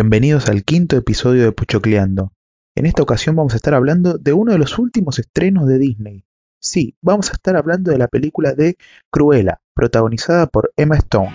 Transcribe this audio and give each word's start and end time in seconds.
Bienvenidos 0.00 0.48
al 0.48 0.62
quinto 0.62 0.96
episodio 0.96 1.42
de 1.42 1.50
Puchocleando. 1.50 2.30
En 2.76 2.86
esta 2.86 3.02
ocasión 3.02 3.34
vamos 3.34 3.54
a 3.54 3.56
estar 3.56 3.74
hablando 3.74 4.16
de 4.16 4.32
uno 4.32 4.52
de 4.52 4.58
los 4.58 4.78
últimos 4.78 5.18
estrenos 5.18 5.66
de 5.66 5.76
Disney. 5.76 6.24
Sí, 6.60 6.94
vamos 7.02 7.30
a 7.30 7.32
estar 7.32 7.56
hablando 7.56 7.90
de 7.90 7.98
la 7.98 8.06
película 8.06 8.52
de 8.54 8.76
Cruella, 9.10 9.60
protagonizada 9.74 10.46
por 10.46 10.70
Emma 10.76 10.94
Stone. 10.98 11.32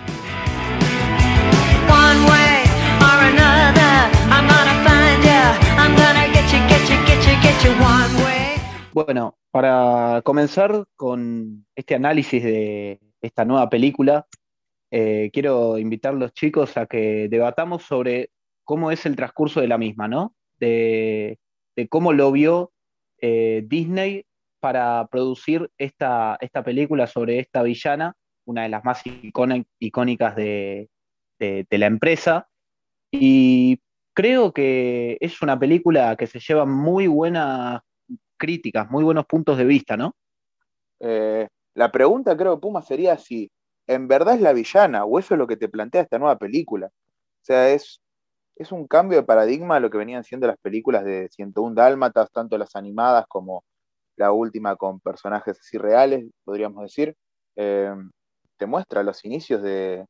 Bueno, 8.94 9.36
para 9.50 10.22
comenzar 10.24 10.86
con 10.96 11.66
este 11.76 11.96
análisis 11.96 12.42
de 12.42 12.98
esta 13.20 13.44
nueva 13.44 13.68
película, 13.68 14.26
eh, 14.90 15.28
quiero 15.34 15.76
invitar 15.76 16.14
a 16.14 16.16
los 16.16 16.32
chicos 16.32 16.78
a 16.78 16.86
que 16.86 17.28
debatamos 17.28 17.82
sobre 17.82 18.30
cómo 18.64 18.90
es 18.90 19.06
el 19.06 19.16
transcurso 19.16 19.60
de 19.60 19.68
la 19.68 19.78
misma, 19.78 20.08
¿no? 20.08 20.34
De, 20.58 21.38
cómo 21.90 22.12
lo 22.12 22.32
vio 22.32 22.72
eh, 23.20 23.62
Disney 23.66 24.24
para 24.60 25.06
producir 25.10 25.70
esta, 25.78 26.36
esta 26.40 26.62
película 26.62 27.06
sobre 27.06 27.38
esta 27.38 27.62
villana, 27.62 28.14
una 28.46 28.62
de 28.62 28.68
las 28.70 28.84
más 28.84 29.04
icóni- 29.04 29.66
icónicas 29.78 30.36
de, 30.36 30.88
de- 31.38 31.66
de 31.68 31.78
la 31.78 31.86
empresa. 31.86 32.48
Y 33.10 33.80
creo 34.14 34.52
que 34.52 35.18
es 35.20 35.42
una 35.42 35.58
película 35.58 36.16
que 36.16 36.26
se 36.26 36.40
lleva 36.40 36.64
muy 36.64 37.06
buenas 37.06 37.80
críticas, 38.36 38.90
muy 38.90 39.04
buenos 39.04 39.26
puntos 39.26 39.58
de 39.58 39.64
vista, 39.64 39.96
¿no? 39.96 40.14
Eh, 41.00 41.46
la 41.74 41.90
pregunta 41.92 42.36
creo, 42.36 42.60
Puma, 42.60 42.82
sería 42.82 43.18
si 43.18 43.50
en 43.86 44.08
verdad 44.08 44.34
es 44.36 44.40
la 44.40 44.52
villana 44.52 45.04
o 45.04 45.18
eso 45.18 45.34
es 45.34 45.38
lo 45.38 45.46
que 45.46 45.56
te 45.56 45.68
plantea 45.68 46.02
esta 46.02 46.18
nueva 46.18 46.38
película. 46.38 46.86
O 46.86 47.44
sea, 47.44 47.70
es, 47.70 48.00
es 48.56 48.72
un 48.72 48.86
cambio 48.86 49.18
de 49.18 49.24
paradigma 49.24 49.80
lo 49.80 49.90
que 49.90 49.98
venían 49.98 50.24
siendo 50.24 50.46
las 50.46 50.58
películas 50.58 51.04
de 51.04 51.28
101 51.30 51.74
Dálmatas, 51.74 52.30
tanto 52.30 52.58
las 52.58 52.76
animadas 52.76 53.26
como 53.28 53.64
la 54.16 54.32
última 54.32 54.76
con 54.76 55.00
personajes 55.00 55.58
así 55.58 55.78
reales, 55.78 56.26
podríamos 56.44 56.82
decir. 56.82 57.16
Eh, 57.56 57.92
te 58.56 58.66
muestra 58.66 59.02
los 59.02 59.24
inicios 59.24 59.62
de, 59.62 60.06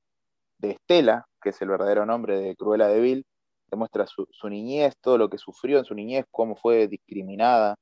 Estela, 0.61 1.27
que 1.43 1.51
es 1.51 1.61
el 1.63 1.69
verdadero 1.69 2.07
nombre 2.07 2.39
de 2.41 2.57
Cruella 2.57 2.89
de 2.89 3.01
Vil, 3.01 3.27
te 3.71 3.77
muestra 3.77 4.07
su, 4.07 4.49
niñez, 4.49 4.95
todo 5.01 5.19
lo 5.19 5.29
que 5.29 5.39
sufrió 5.39 5.79
en 5.79 5.85
su 5.85 5.95
niñez, 5.95 6.25
cómo 6.31 6.57
fue 6.57 6.89
discriminada 6.89 7.77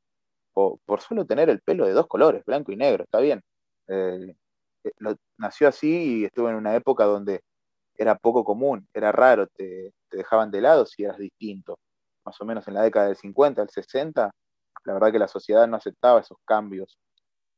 por, 0.53 1.01
solo 1.01 1.27
tener 1.27 1.49
el 1.49 1.61
pelo 1.61 1.87
de 1.87 1.93
dos 1.93 2.07
colores, 2.09 2.45
blanco 2.45 2.73
y 2.73 2.77
negro, 2.77 3.05
está 3.05 3.21
bien. 3.21 3.41
Eh, 3.89 4.35
eh, 4.85 4.91
nació 5.39 5.69
así 5.69 6.21
y 6.21 6.25
estuvo 6.25 6.49
en 6.49 6.57
una 6.57 6.75
época 6.77 7.05
donde 7.05 7.43
era 8.03 8.17
poco 8.17 8.45
común, 8.45 8.89
era 8.95 9.13
raro, 9.13 9.47
te, 9.49 9.93
dejaban 10.11 10.51
de 10.51 10.61
lado 10.61 10.87
si 10.87 11.05
eras 11.05 11.19
distinto. 11.19 11.79
Más 12.25 12.41
o 12.41 12.45
menos 12.45 12.67
en 12.69 12.75
la 12.75 12.83
década 12.83 13.07
del 13.07 13.17
50, 13.17 13.63
del 13.63 13.71
60, 13.71 14.31
la 14.85 14.93
verdad 14.95 15.13
que 15.13 15.19
la 15.19 15.29
sociedad 15.29 15.67
no 15.67 15.77
aceptaba 15.77 16.21
esos 16.21 16.39
cambios. 16.45 16.99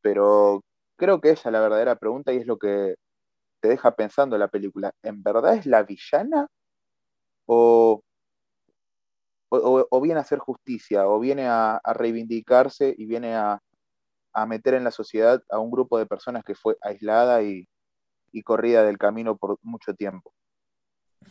Pero 0.03 0.62
creo 0.97 1.20
que 1.20 1.31
esa 1.31 1.48
es 1.48 1.53
la 1.53 1.61
verdadera 1.61 1.97
pregunta 1.97 2.33
y 2.33 2.39
es 2.39 2.47
lo 2.47 2.59
que 2.59 2.97
te 3.61 3.69
deja 3.69 3.97
pensando 3.97 4.39
la 4.39 4.48
película. 4.48 4.92
¿En 5.03 5.23
verdad 5.23 5.55
es 5.56 5.67
la 5.67 5.83
villana 5.83 6.48
o, 7.47 8.03
o, 9.51 10.01
viene 10.01 10.19
a 10.20 10.23
hacer 10.23 10.39
justicia 10.39 11.08
o 11.08 11.20
viene 11.20 11.46
a, 11.46 11.77
a 11.77 11.92
reivindicarse 11.95 12.95
y 12.96 13.07
viene 13.07 13.35
a, 13.36 13.61
a 14.35 14.46
meter 14.46 14.74
en 14.74 14.85
la 14.85 14.90
sociedad 14.90 15.42
a 15.51 15.58
un 15.58 15.70
grupo 15.70 15.98
de 15.98 16.07
personas 16.07 16.45
que 16.45 16.55
fue 16.55 16.77
aislada 16.83 17.42
y, 17.42 17.67
y 18.34 18.42
corrida 18.42 18.83
del 18.83 18.98
camino 18.98 19.36
por 19.36 19.58
mucho 19.62 19.95
tiempo? 19.95 20.33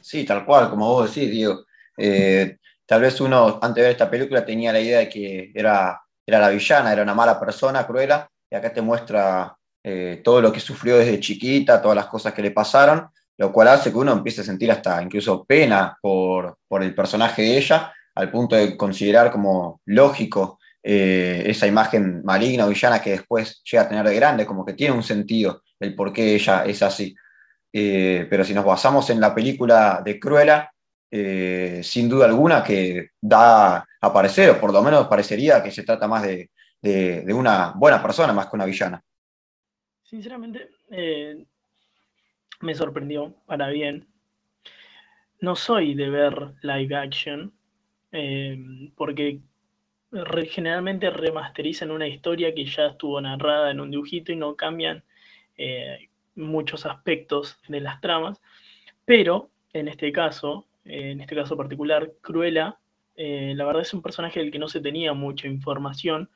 Sí, 0.01 0.25
tal 0.25 0.45
cual, 0.45 0.69
como 0.69 0.87
vos 0.87 1.13
decís, 1.13 1.29
Diego. 1.29 1.65
Eh, 1.97 2.57
tal 2.85 3.01
vez 3.01 3.19
uno, 3.21 3.59
antes 3.61 3.75
de 3.75 3.81
ver 3.81 3.91
esta 3.91 4.09
película, 4.09 4.45
tenía 4.45 4.73
la 4.73 4.79
idea 4.79 4.99
de 4.99 5.09
que 5.09 5.51
era, 5.53 6.01
era 6.25 6.39
la 6.39 6.49
villana, 6.49 6.91
era 6.91 7.03
una 7.03 7.13
mala 7.13 7.39
persona, 7.39 7.85
cruela, 7.85 8.29
y 8.49 8.55
acá 8.55 8.73
te 8.73 8.81
muestra 8.81 9.55
eh, 9.83 10.21
todo 10.23 10.41
lo 10.41 10.51
que 10.51 10.59
sufrió 10.59 10.97
desde 10.97 11.19
chiquita, 11.19 11.81
todas 11.81 11.95
las 11.95 12.07
cosas 12.07 12.33
que 12.33 12.41
le 12.41 12.51
pasaron, 12.51 13.07
lo 13.37 13.51
cual 13.51 13.67
hace 13.67 13.91
que 13.91 13.97
uno 13.97 14.13
empiece 14.13 14.41
a 14.41 14.45
sentir 14.45 14.71
hasta 14.71 15.01
incluso 15.01 15.43
pena 15.43 15.97
por, 16.01 16.57
por 16.67 16.83
el 16.83 16.95
personaje 16.95 17.41
de 17.41 17.57
ella, 17.57 17.93
al 18.15 18.31
punto 18.31 18.55
de 18.55 18.77
considerar 18.77 19.31
como 19.31 19.81
lógico 19.85 20.59
eh, 20.83 21.43
esa 21.47 21.67
imagen 21.67 22.21
maligna 22.23 22.65
o 22.65 22.69
villana 22.69 23.01
que 23.01 23.11
después 23.11 23.61
llega 23.63 23.83
a 23.83 23.89
tener 23.89 24.05
de 24.07 24.15
grande, 24.15 24.45
como 24.45 24.65
que 24.65 24.73
tiene 24.73 24.93
un 24.93 25.03
sentido 25.03 25.63
el 25.79 25.95
por 25.95 26.13
qué 26.13 26.35
ella 26.35 26.65
es 26.65 26.81
así. 26.83 27.15
Eh, 27.71 28.27
pero 28.29 28.43
si 28.43 28.53
nos 28.53 28.65
basamos 28.65 29.09
en 29.09 29.19
la 29.19 29.33
película 29.33 30.01
de 30.03 30.19
Cruella, 30.19 30.71
eh, 31.09 31.81
sin 31.83 32.09
duda 32.09 32.25
alguna 32.25 32.63
que 32.63 33.09
da 33.21 33.77
a 34.01 34.13
parecer, 34.13 34.49
o 34.51 34.59
por 34.59 34.73
lo 34.73 34.81
menos 34.81 35.07
parecería 35.07 35.63
que 35.63 35.71
se 35.71 35.83
trata 35.83 36.07
más 36.07 36.23
de, 36.23 36.49
de- 36.81 37.33
una 37.33 37.71
buena 37.75 38.01
persona 38.01 38.33
más 38.33 38.47
que 38.47 38.55
una 38.55 38.65
villana. 38.65 39.01
Sinceramente, 40.03 40.69
me 42.61 42.73
sorprendió 42.75 43.35
para 43.45 43.69
bien. 43.69 44.07
No 45.39 45.55
soy 45.55 45.93
de 45.93 46.09
ver 46.09 46.53
live 46.61 46.95
action, 46.95 47.53
porque 48.95 49.41
generalmente 50.49 51.09
remasterizan 51.09 51.91
una 51.91 52.07
historia 52.07 52.53
que 52.53 52.65
ya 52.65 52.87
estuvo 52.87 53.19
narrada 53.19 53.71
en 53.71 53.79
un 53.79 53.91
dibujito 53.91 54.31
y 54.31 54.35
no 54.35 54.55
cambian 54.55 55.03
eh, 55.57 56.09
muchos 56.35 56.85
aspectos 56.85 57.59
de 57.67 57.81
las 57.81 58.01
tramas. 58.01 58.41
Pero 59.05 59.49
en 59.73 59.87
este 59.87 60.11
caso, 60.11 60.65
eh, 60.85 61.11
en 61.11 61.21
este 61.21 61.35
caso 61.35 61.57
particular, 61.57 62.11
Cruella, 62.21 62.77
eh, 63.15 63.53
la 63.55 63.65
verdad 63.65 63.81
es 63.81 63.93
un 63.93 64.01
personaje 64.01 64.39
del 64.39 64.51
que 64.51 64.59
no 64.59 64.67
se 64.67 64.81
tenía 64.81 65.13
mucha 65.13 65.47
información, 65.47 66.29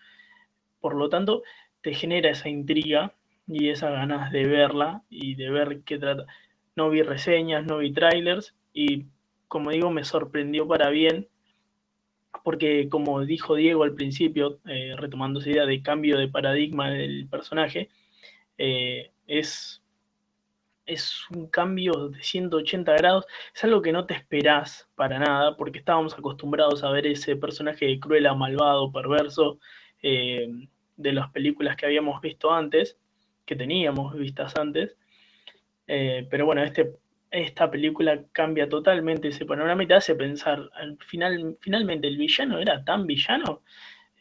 por 0.79 0.95
lo 0.95 1.09
tanto, 1.09 1.43
te 1.81 1.93
genera 1.93 2.29
esa 2.29 2.49
intriga 2.49 3.13
y 3.47 3.69
esas 3.69 3.91
ganas 3.91 4.31
de 4.31 4.45
verla 4.45 5.03
y 5.09 5.35
de 5.35 5.49
ver 5.49 5.81
qué 5.83 5.97
trata. 5.97 6.25
No 6.75 6.89
vi 6.89 7.01
reseñas, 7.01 7.65
no 7.65 7.79
vi 7.79 7.91
trailers 7.91 8.55
y 8.73 9.05
como 9.47 9.71
digo, 9.71 9.89
me 9.91 10.03
sorprendió 10.03 10.67
para 10.67 10.89
bien 10.89 11.27
porque 12.43 12.89
como 12.89 13.21
dijo 13.25 13.55
Diego 13.55 13.83
al 13.83 13.93
principio, 13.93 14.59
eh, 14.65 14.95
retomando 14.97 15.39
esa 15.39 15.49
idea 15.49 15.65
de 15.65 15.81
cambio 15.81 16.17
de 16.17 16.27
paradigma 16.27 16.89
del 16.89 17.27
personaje, 17.29 17.89
eh, 18.57 19.11
es, 19.27 19.83
es 20.85 21.21
un 21.31 21.47
cambio 21.47 22.09
de 22.09 22.21
180 22.21 22.93
grados, 22.93 23.25
es 23.55 23.63
algo 23.63 23.81
que 23.81 23.91
no 23.91 24.05
te 24.05 24.13
esperás 24.13 24.89
para 24.95 25.19
nada, 25.19 25.57
porque 25.57 25.79
estábamos 25.79 26.13
acostumbrados 26.13 26.83
a 26.83 26.91
ver 26.91 27.07
ese 27.07 27.35
personaje 27.35 27.99
cruel, 27.99 28.27
malvado, 28.35 28.91
perverso, 28.91 29.59
eh, 30.01 30.47
de 30.95 31.13
las 31.13 31.29
películas 31.31 31.75
que 31.75 31.85
habíamos 31.85 32.21
visto 32.21 32.51
antes, 32.51 32.97
que 33.45 33.55
teníamos 33.55 34.15
vistas 34.15 34.55
antes. 34.57 34.97
Pero 35.85 36.45
bueno, 36.45 36.63
este, 36.63 36.97
esta 37.31 37.69
película 37.69 38.23
cambia 38.31 38.69
totalmente 38.69 39.29
ese 39.29 39.45
panorama 39.45 39.83
y 39.83 39.87
te 39.87 39.93
hace 39.95 40.15
pensar, 40.15 40.69
al 40.73 40.97
final, 41.05 41.57
finalmente 41.61 42.07
el 42.07 42.17
villano 42.17 42.59
era 42.59 42.83
tan 42.83 43.05
villano. 43.07 43.61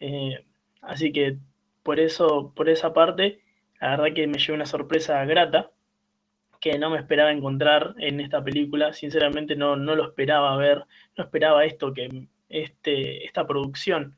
Eh, 0.01 0.45
así 0.83 1.13
que 1.13 1.39
por 1.83 2.01
eso, 2.01 2.53
por 2.55 2.69
esa 2.69 2.93
parte, 2.93 3.41
la 3.81 3.91
verdad 3.91 4.15
que 4.15 4.27
me 4.27 4.39
llevé 4.39 4.55
una 4.55 4.67
sorpresa 4.67 5.25
grata 5.25 5.71
que 6.61 6.79
no 6.79 6.91
me 6.91 6.99
esperaba 6.99 7.31
encontrar 7.31 7.95
en 7.99 8.21
esta 8.21 8.43
película. 8.43 8.93
Sinceramente 8.93 9.57
no, 9.57 9.77
no 9.77 9.95
lo 9.95 10.09
esperaba 10.09 10.57
ver, 10.57 10.85
no 11.17 11.25
esperaba 11.25 11.65
esto, 11.65 11.93
que 11.93 12.27
este, 12.49 13.25
esta 13.25 13.47
producción. 13.47 14.17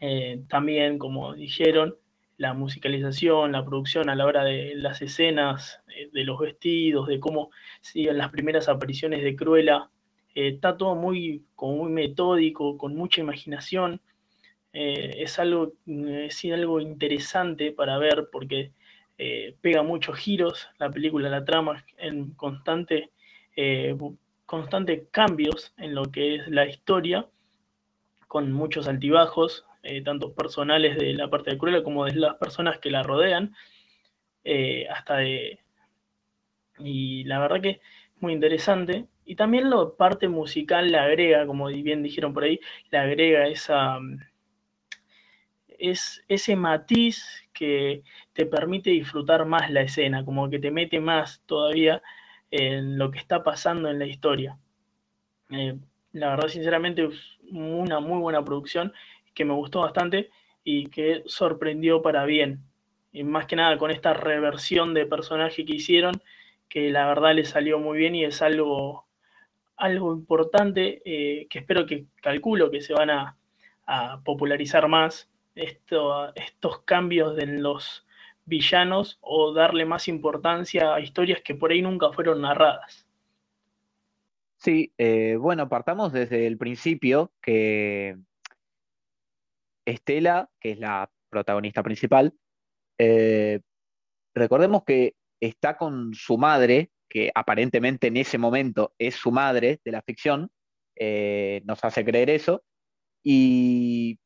Eh, 0.00 0.42
también, 0.48 0.98
como 0.98 1.34
dijeron, 1.34 1.96
la 2.36 2.52
musicalización, 2.52 3.52
la 3.52 3.64
producción 3.64 4.08
a 4.08 4.14
la 4.14 4.26
hora 4.26 4.44
de 4.44 4.74
las 4.74 5.02
escenas, 5.02 5.80
eh, 5.88 6.10
de 6.12 6.24
los 6.24 6.38
vestidos, 6.38 7.06
de 7.06 7.20
cómo 7.20 7.50
siguen 7.80 8.18
las 8.18 8.30
primeras 8.30 8.68
apariciones 8.68 9.22
de 9.22 9.36
Cruella, 9.36 9.90
eh, 10.34 10.48
está 10.48 10.76
todo 10.76 10.94
muy, 10.96 11.44
muy 11.56 11.90
metódico, 11.90 12.76
con 12.76 12.96
mucha 12.96 13.20
imaginación. 13.20 14.00
Eh, 14.72 15.22
es 15.22 15.38
algo, 15.38 15.74
sí, 16.30 16.50
algo 16.50 16.80
interesante 16.80 17.70
para 17.72 17.98
ver 17.98 18.28
porque 18.32 18.72
pega 19.60 19.84
muchos 19.84 20.18
giros 20.18 20.68
la 20.78 20.90
película, 20.90 21.28
la 21.28 21.44
trama, 21.44 21.84
en 21.98 22.32
constante, 22.32 23.10
constantes 24.44 25.04
cambios 25.12 25.72
en 25.76 25.94
lo 25.94 26.06
que 26.06 26.34
es 26.34 26.48
la 26.48 26.66
historia, 26.66 27.28
con 28.26 28.50
muchos 28.50 28.88
altibajos, 28.88 29.64
eh, 29.84 30.02
tanto 30.02 30.34
personales 30.34 30.96
de 30.96 31.12
la 31.14 31.28
parte 31.28 31.50
de 31.50 31.58
Cruella 31.58 31.82
como 31.82 32.04
de 32.04 32.14
las 32.14 32.34
personas 32.36 32.78
que 32.78 32.90
la 32.90 33.02
rodean, 33.02 33.54
eh, 34.44 34.86
hasta 34.88 35.16
de... 35.18 35.60
Y 36.78 37.24
la 37.24 37.38
verdad 37.38 37.60
que 37.60 37.70
es 37.70 37.80
muy 38.20 38.32
interesante. 38.32 39.06
Y 39.24 39.36
también 39.36 39.70
la 39.70 39.90
parte 39.96 40.28
musical 40.28 40.90
le 40.90 40.98
agrega, 40.98 41.46
como 41.46 41.66
bien 41.68 42.02
dijeron 42.02 42.34
por 42.34 42.44
ahí, 42.44 42.58
le 42.90 42.98
agrega 42.98 43.46
esa, 43.46 43.98
es 45.78 46.22
ese 46.28 46.56
matiz 46.56 47.24
que 47.52 48.02
te 48.32 48.46
permite 48.46 48.90
disfrutar 48.90 49.44
más 49.46 49.70
la 49.70 49.82
escena, 49.82 50.24
como 50.24 50.50
que 50.50 50.58
te 50.58 50.70
mete 50.70 51.00
más 51.00 51.42
todavía 51.46 52.02
en 52.50 52.98
lo 52.98 53.10
que 53.10 53.18
está 53.18 53.42
pasando 53.42 53.88
en 53.88 53.98
la 53.98 54.06
historia. 54.06 54.58
Eh, 55.50 55.76
la 56.12 56.30
verdad, 56.30 56.48
sinceramente, 56.48 57.04
es 57.04 57.38
una 57.50 58.00
muy 58.00 58.20
buena 58.20 58.44
producción 58.44 58.92
que 59.34 59.44
me 59.44 59.54
gustó 59.54 59.80
bastante 59.80 60.30
y 60.62 60.86
que 60.86 61.22
sorprendió 61.26 62.02
para 62.02 62.24
bien. 62.24 62.60
Y 63.12 63.22
más 63.22 63.46
que 63.46 63.56
nada 63.56 63.78
con 63.78 63.90
esta 63.90 64.14
reversión 64.14 64.94
de 64.94 65.06
personaje 65.06 65.64
que 65.64 65.74
hicieron, 65.74 66.14
que 66.68 66.90
la 66.90 67.06
verdad 67.06 67.34
le 67.34 67.44
salió 67.44 67.78
muy 67.78 67.98
bien 67.98 68.14
y 68.14 68.24
es 68.24 68.42
algo, 68.42 69.06
algo 69.76 70.12
importante 70.12 71.02
eh, 71.04 71.46
que 71.48 71.60
espero 71.60 71.86
que 71.86 72.06
calculo 72.20 72.70
que 72.70 72.80
se 72.80 72.94
van 72.94 73.10
a, 73.10 73.36
popularizar 74.24 74.88
más 74.88 75.28
esto, 75.54 76.34
estos 76.36 76.78
cambios 76.84 77.38
en 77.38 77.62
los 77.62 78.06
villanos 78.46 79.18
o 79.20 79.52
darle 79.52 79.84
más 79.84 80.08
importancia 80.08 80.94
a 80.94 81.00
historias 81.00 81.42
que 81.42 81.54
por 81.54 81.70
ahí 81.70 81.82
nunca 81.82 82.10
fueron 82.10 82.40
narradas. 82.40 83.06
Sí, 84.56 84.90
eh, 84.96 85.36
bueno, 85.38 85.68
partamos 85.68 86.14
desde 86.14 86.46
el 86.46 86.56
principio 86.56 87.30
que 87.42 88.16
Estela, 89.86 90.48
que 90.60 90.72
es 90.72 90.78
la 90.78 91.10
protagonista 91.30 91.82
principal, 91.82 92.32
eh, 92.98 93.60
recordemos 94.34 94.84
que 94.84 95.14
está 95.40 95.76
con 95.76 96.14
su 96.14 96.38
madre, 96.38 96.90
que 97.08 97.30
aparentemente 97.34 98.06
en 98.08 98.16
ese 98.16 98.38
momento 98.38 98.94
es 98.98 99.14
su 99.14 99.30
madre 99.30 99.80
de 99.84 99.92
la 99.92 100.02
ficción, 100.02 100.50
eh, 100.96 101.60
nos 101.64 101.84
hace 101.84 102.04
creer 102.04 102.30
eso, 102.30 102.62
y 103.22 104.18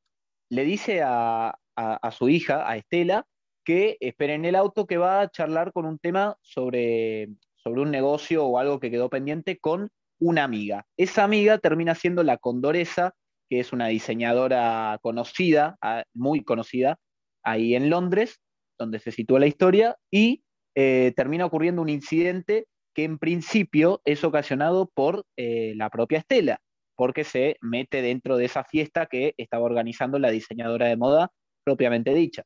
le 0.50 0.64
dice 0.64 1.02
a, 1.02 1.58
a- 1.76 2.10
su 2.10 2.28
hija, 2.28 2.68
a 2.68 2.76
Estela, 2.76 3.26
que 3.64 3.96
espere 4.00 4.34
en 4.34 4.44
el 4.44 4.56
auto 4.56 4.86
que 4.86 4.96
va 4.96 5.20
a 5.20 5.30
charlar 5.30 5.72
con 5.72 5.84
un 5.84 5.98
tema 5.98 6.36
sobre, 6.42 7.28
sobre 7.56 7.82
un 7.82 7.90
negocio 7.90 8.46
o 8.46 8.58
algo 8.58 8.80
que 8.80 8.90
quedó 8.90 9.10
pendiente 9.10 9.58
con 9.58 9.90
una 10.18 10.44
amiga. 10.44 10.86
Esa 10.96 11.22
amiga 11.24 11.58
termina 11.58 11.94
siendo 11.94 12.22
la 12.22 12.38
Condoresa, 12.38 13.14
que 13.48 13.60
es 13.60 13.72
una 13.72 13.88
diseñadora 13.88 14.98
conocida, 15.02 15.76
ah, 15.82 16.04
muy 16.14 16.44
conocida, 16.44 16.98
ahí 17.42 17.74
en 17.74 17.90
Londres, 17.90 18.40
donde 18.78 18.98
se 18.98 19.10
sitúa 19.10 19.40
la 19.40 19.46
historia, 19.46 19.96
y 20.10 20.42
eh, 20.74 21.12
termina 21.16 21.46
ocurriendo 21.46 21.82
un 21.82 21.88
incidente 21.88 22.66
que 22.94 23.04
en 23.04 23.18
principio 23.18 24.00
es 24.04 24.24
ocasionado 24.24 24.90
por 24.94 25.24
eh, 25.36 25.72
la 25.76 25.90
propia 25.90 26.18
Estela, 26.18 26.60
porque 26.96 27.24
se 27.24 27.56
mete 27.60 28.02
dentro 28.02 28.36
de 28.36 28.44
esa 28.44 28.64
fiesta 28.64 29.06
que 29.06 29.34
estaba 29.36 29.64
organizando 29.64 30.18
la 30.18 30.30
diseñadora 30.30 30.86
de 30.86 30.96
moda 30.96 31.30
propiamente 31.64 32.12
dicha. 32.14 32.42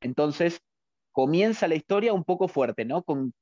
Entonces, 0.00 0.60
comienza 1.12 1.66
la 1.66 1.74
historia 1.74 2.12
un 2.12 2.24
poco 2.24 2.48
fuerte, 2.48 2.84
¿no? 2.84 3.02
Con, 3.02 3.34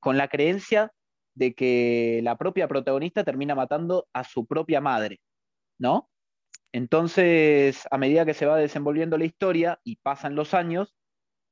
con 0.00 0.18
la 0.18 0.28
creencia 0.28 0.92
de 1.34 1.54
que 1.54 2.20
la 2.22 2.36
propia 2.36 2.68
protagonista 2.68 3.24
termina 3.24 3.54
matando 3.54 4.06
a 4.12 4.24
su 4.24 4.46
propia 4.46 4.80
madre, 4.80 5.20
¿no? 5.78 6.08
Entonces, 6.74 7.86
a 7.92 7.98
medida 7.98 8.26
que 8.26 8.34
se 8.34 8.46
va 8.46 8.56
desenvolviendo 8.56 9.16
la 9.16 9.24
historia 9.26 9.78
y 9.84 9.94
pasan 9.94 10.34
los 10.34 10.54
años, 10.54 10.92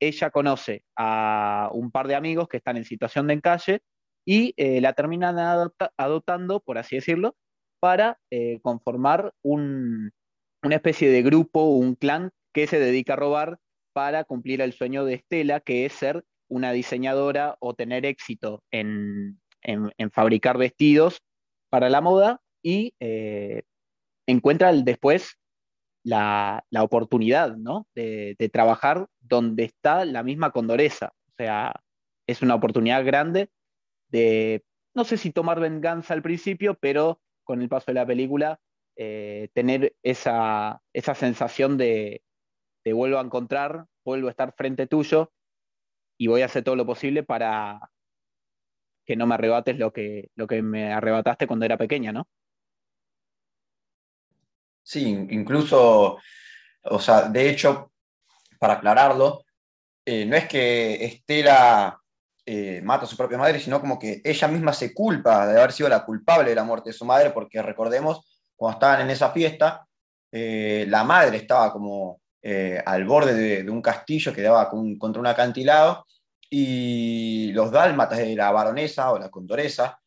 ella 0.01 0.31
conoce 0.31 0.83
a 0.97 1.69
un 1.71 1.91
par 1.91 2.09
de 2.09 2.15
amigos 2.15 2.49
que 2.49 2.57
están 2.57 2.75
en 2.75 2.83
situación 2.83 3.27
de 3.27 3.35
encalle 3.35 3.83
y 4.27 4.53
eh, 4.57 4.81
la 4.81 4.91
terminan 4.91 5.37
adopta- 5.39 5.93
adoptando, 5.95 6.59
por 6.59 6.77
así 6.77 6.97
decirlo, 6.97 7.37
para 7.79 8.19
eh, 8.31 8.59
conformar 8.61 9.31
un- 9.43 10.11
una 10.61 10.75
especie 10.75 11.09
de 11.09 11.21
grupo, 11.21 11.63
un 11.69 11.95
clan 11.95 12.31
que 12.53 12.67
se 12.67 12.77
dedica 12.81 13.13
a 13.13 13.15
robar 13.15 13.59
para 13.93 14.25
cumplir 14.25 14.59
el 14.59 14.73
sueño 14.73 15.05
de 15.05 15.13
Estela, 15.13 15.61
que 15.61 15.85
es 15.85 15.93
ser 15.93 16.25
una 16.49 16.73
diseñadora 16.73 17.55
o 17.61 17.75
tener 17.75 18.05
éxito 18.05 18.61
en 18.71 19.39
fabricar 20.11 20.57
vestidos 20.57 21.21
para 21.69 21.89
la 21.89 22.01
moda 22.01 22.41
y 22.61 22.93
eh, 22.99 23.63
encuentra 24.27 24.71
después 24.73 25.37
la, 26.03 26.65
la 26.69 26.83
oportunidad, 26.83 27.55
¿no? 27.55 27.87
De, 27.95 28.35
trabajar 28.51 29.07
donde 29.21 29.63
está 29.63 30.05
la 30.05 30.23
misma 30.23 30.51
Condoresa. 30.51 31.13
O 31.29 31.33
sea, 31.37 31.73
es 32.27 32.41
una 32.41 32.55
oportunidad 32.55 33.05
grande 33.05 33.49
de, 34.09 34.63
no 34.93 35.03
sé 35.05 35.17
si 35.17 35.31
tomar 35.31 35.59
venganza 35.59 36.13
al 36.13 36.21
principio, 36.21 36.75
pero 36.75 37.21
con 37.43 37.61
el 37.61 37.69
paso 37.69 37.85
de 37.87 37.95
la 37.95 38.05
película, 38.05 38.59
eh, 38.95 39.49
tener 39.53 39.95
esa, 40.03 40.81
esa 40.93 41.15
sensación 41.15 41.77
de, 41.77 42.21
de 42.83 42.93
vuelvo 42.93 43.17
a 43.17 43.23
encontrar, 43.23 43.85
vuelvo 44.05 44.27
a 44.27 44.31
estar 44.31 44.53
frente 44.53 44.87
tuyo 44.87 45.31
y 46.17 46.27
voy 46.27 46.41
a 46.41 46.45
hacer 46.45 46.63
todo 46.63 46.75
lo 46.75 46.85
posible 46.85 47.23
para 47.23 47.79
que 49.05 49.15
no 49.15 49.27
me 49.27 49.35
arrebates 49.35 49.77
lo 49.77 49.91
que, 49.91 50.29
lo 50.35 50.47
que 50.47 50.61
me 50.61 50.93
arrebataste 50.93 51.47
cuando 51.47 51.65
era 51.65 51.77
pequeña, 51.77 52.11
¿no? 52.11 52.27
Sí, 54.83 55.01
incluso, 55.29 56.17
o 56.83 56.99
sea, 56.99 57.29
de 57.29 57.49
hecho, 57.49 57.91
para 58.59 58.75
aclararlo, 58.75 59.43
eh, 60.05 60.25
no 60.25 60.35
es 60.37 60.47
que 60.47 61.05
Estela 61.05 61.99
eh, 62.45 62.81
mata 62.83 63.05
a 63.05 63.07
su 63.07 63.17
propia 63.17 63.37
madre, 63.39 63.59
sino 63.59 63.81
como 63.81 63.99
que 63.99 64.21
ella 64.23 64.47
misma 64.49 64.73
se 64.73 64.93
culpa 64.93 65.47
de 65.47 65.57
haber 65.59 65.73
sido 65.73 65.89
la 65.89 66.05
culpable 66.05 66.49
de 66.51 66.55
la 66.55 66.63
muerte 66.65 66.91
de 66.91 66.93
su 66.95 67.05
madre, 67.05 67.31
porque 67.31 67.61
recordemos, 67.61 68.25
cuando 68.55 68.77
estaban 68.77 69.01
en 69.01 69.11
esa 69.11 69.31
fiesta, 69.31 69.87
eh, 70.31 70.85
la 70.89 71.03
madre 71.03 71.37
estaba 71.37 71.71
como 71.73 72.21
al 72.85 73.05
borde 73.05 73.63
de, 73.63 73.69
un 73.71 73.81
castillo 73.81 74.33
que 74.33 74.41
daba 74.41 74.69
con- 74.69 74.97
contra 74.97 75.19
un 75.21 75.27
acantilado, 75.27 76.05
y 76.49 77.51
los 77.53 77.71
dálmatas 77.71 78.19
de 78.19 78.35
la 78.35 78.51
baronesa 78.51 79.11
o 79.11 79.19
la 79.19 79.29
condoresa, 79.29 79.99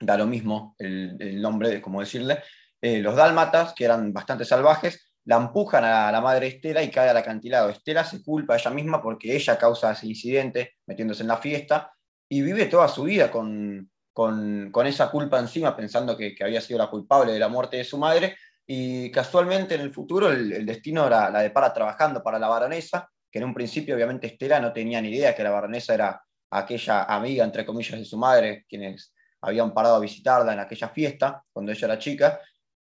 da 0.00 0.16
lo 0.16 0.26
mismo 0.26 0.74
el, 0.78 1.16
el 1.20 1.40
nombre, 1.40 1.80
como 1.80 2.00
decirle, 2.00 2.42
eh, 2.84 2.98
los 2.98 3.16
dálmatas, 3.16 3.72
que 3.72 3.86
eran 3.86 4.12
bastante 4.12 4.44
salvajes, 4.44 5.10
la 5.24 5.36
empujan 5.36 5.84
a 5.84 6.12
la 6.12 6.20
madre 6.20 6.48
Estela 6.48 6.82
y 6.82 6.90
cae 6.90 7.08
al 7.08 7.16
acantilado. 7.16 7.70
Estela 7.70 8.04
se 8.04 8.22
culpa 8.22 8.52
a 8.52 8.56
ella 8.58 8.70
misma 8.70 9.02
porque 9.02 9.34
ella 9.34 9.56
causa 9.56 9.92
ese 9.92 10.06
incidente 10.06 10.74
metiéndose 10.84 11.22
en 11.22 11.28
la 11.28 11.38
fiesta 11.38 11.90
y 12.28 12.42
vive 12.42 12.66
toda 12.66 12.88
su 12.88 13.04
vida 13.04 13.30
con, 13.30 13.90
con, 14.12 14.70
con 14.70 14.86
esa 14.86 15.10
culpa 15.10 15.38
encima, 15.38 15.74
pensando 15.74 16.14
que, 16.14 16.36
había 16.42 16.60
sido 16.60 16.78
la 16.78 16.90
culpable 16.90 17.32
de 17.32 17.38
la 17.38 17.48
muerte 17.48 17.78
de 17.78 17.84
su 17.84 17.96
madre. 17.96 18.36
Y 18.66 19.10
casualmente 19.10 19.76
en 19.76 19.80
el 19.80 19.90
futuro 19.90 20.30
el, 20.30 20.52
el 20.52 20.66
destino 20.66 21.08
la, 21.08 21.30
la 21.30 21.40
depara 21.40 21.72
trabajando 21.72 22.22
para 22.22 22.38
la 22.38 22.48
baronesa, 22.48 23.08
que 23.30 23.38
en 23.38 23.46
un 23.46 23.54
principio 23.54 23.94
obviamente 23.94 24.26
Estela 24.26 24.60
no 24.60 24.74
tenía 24.74 25.00
ni 25.00 25.08
idea 25.08 25.34
que 25.34 25.42
la 25.42 25.52
baronesa 25.52 25.94
era 25.94 26.22
aquella 26.50 27.04
amiga, 27.04 27.44
entre 27.44 27.64
comillas, 27.64 27.98
de 27.98 28.04
su 28.04 28.18
madre, 28.18 28.66
quienes 28.68 29.14
habían 29.40 29.72
parado 29.72 29.96
a 29.96 30.00
visitarla 30.00 30.52
en 30.52 30.60
aquella 30.60 30.90
fiesta 30.90 31.42
cuando 31.50 31.72
ella 31.72 31.86
era 31.86 31.98
chica, 31.98 32.40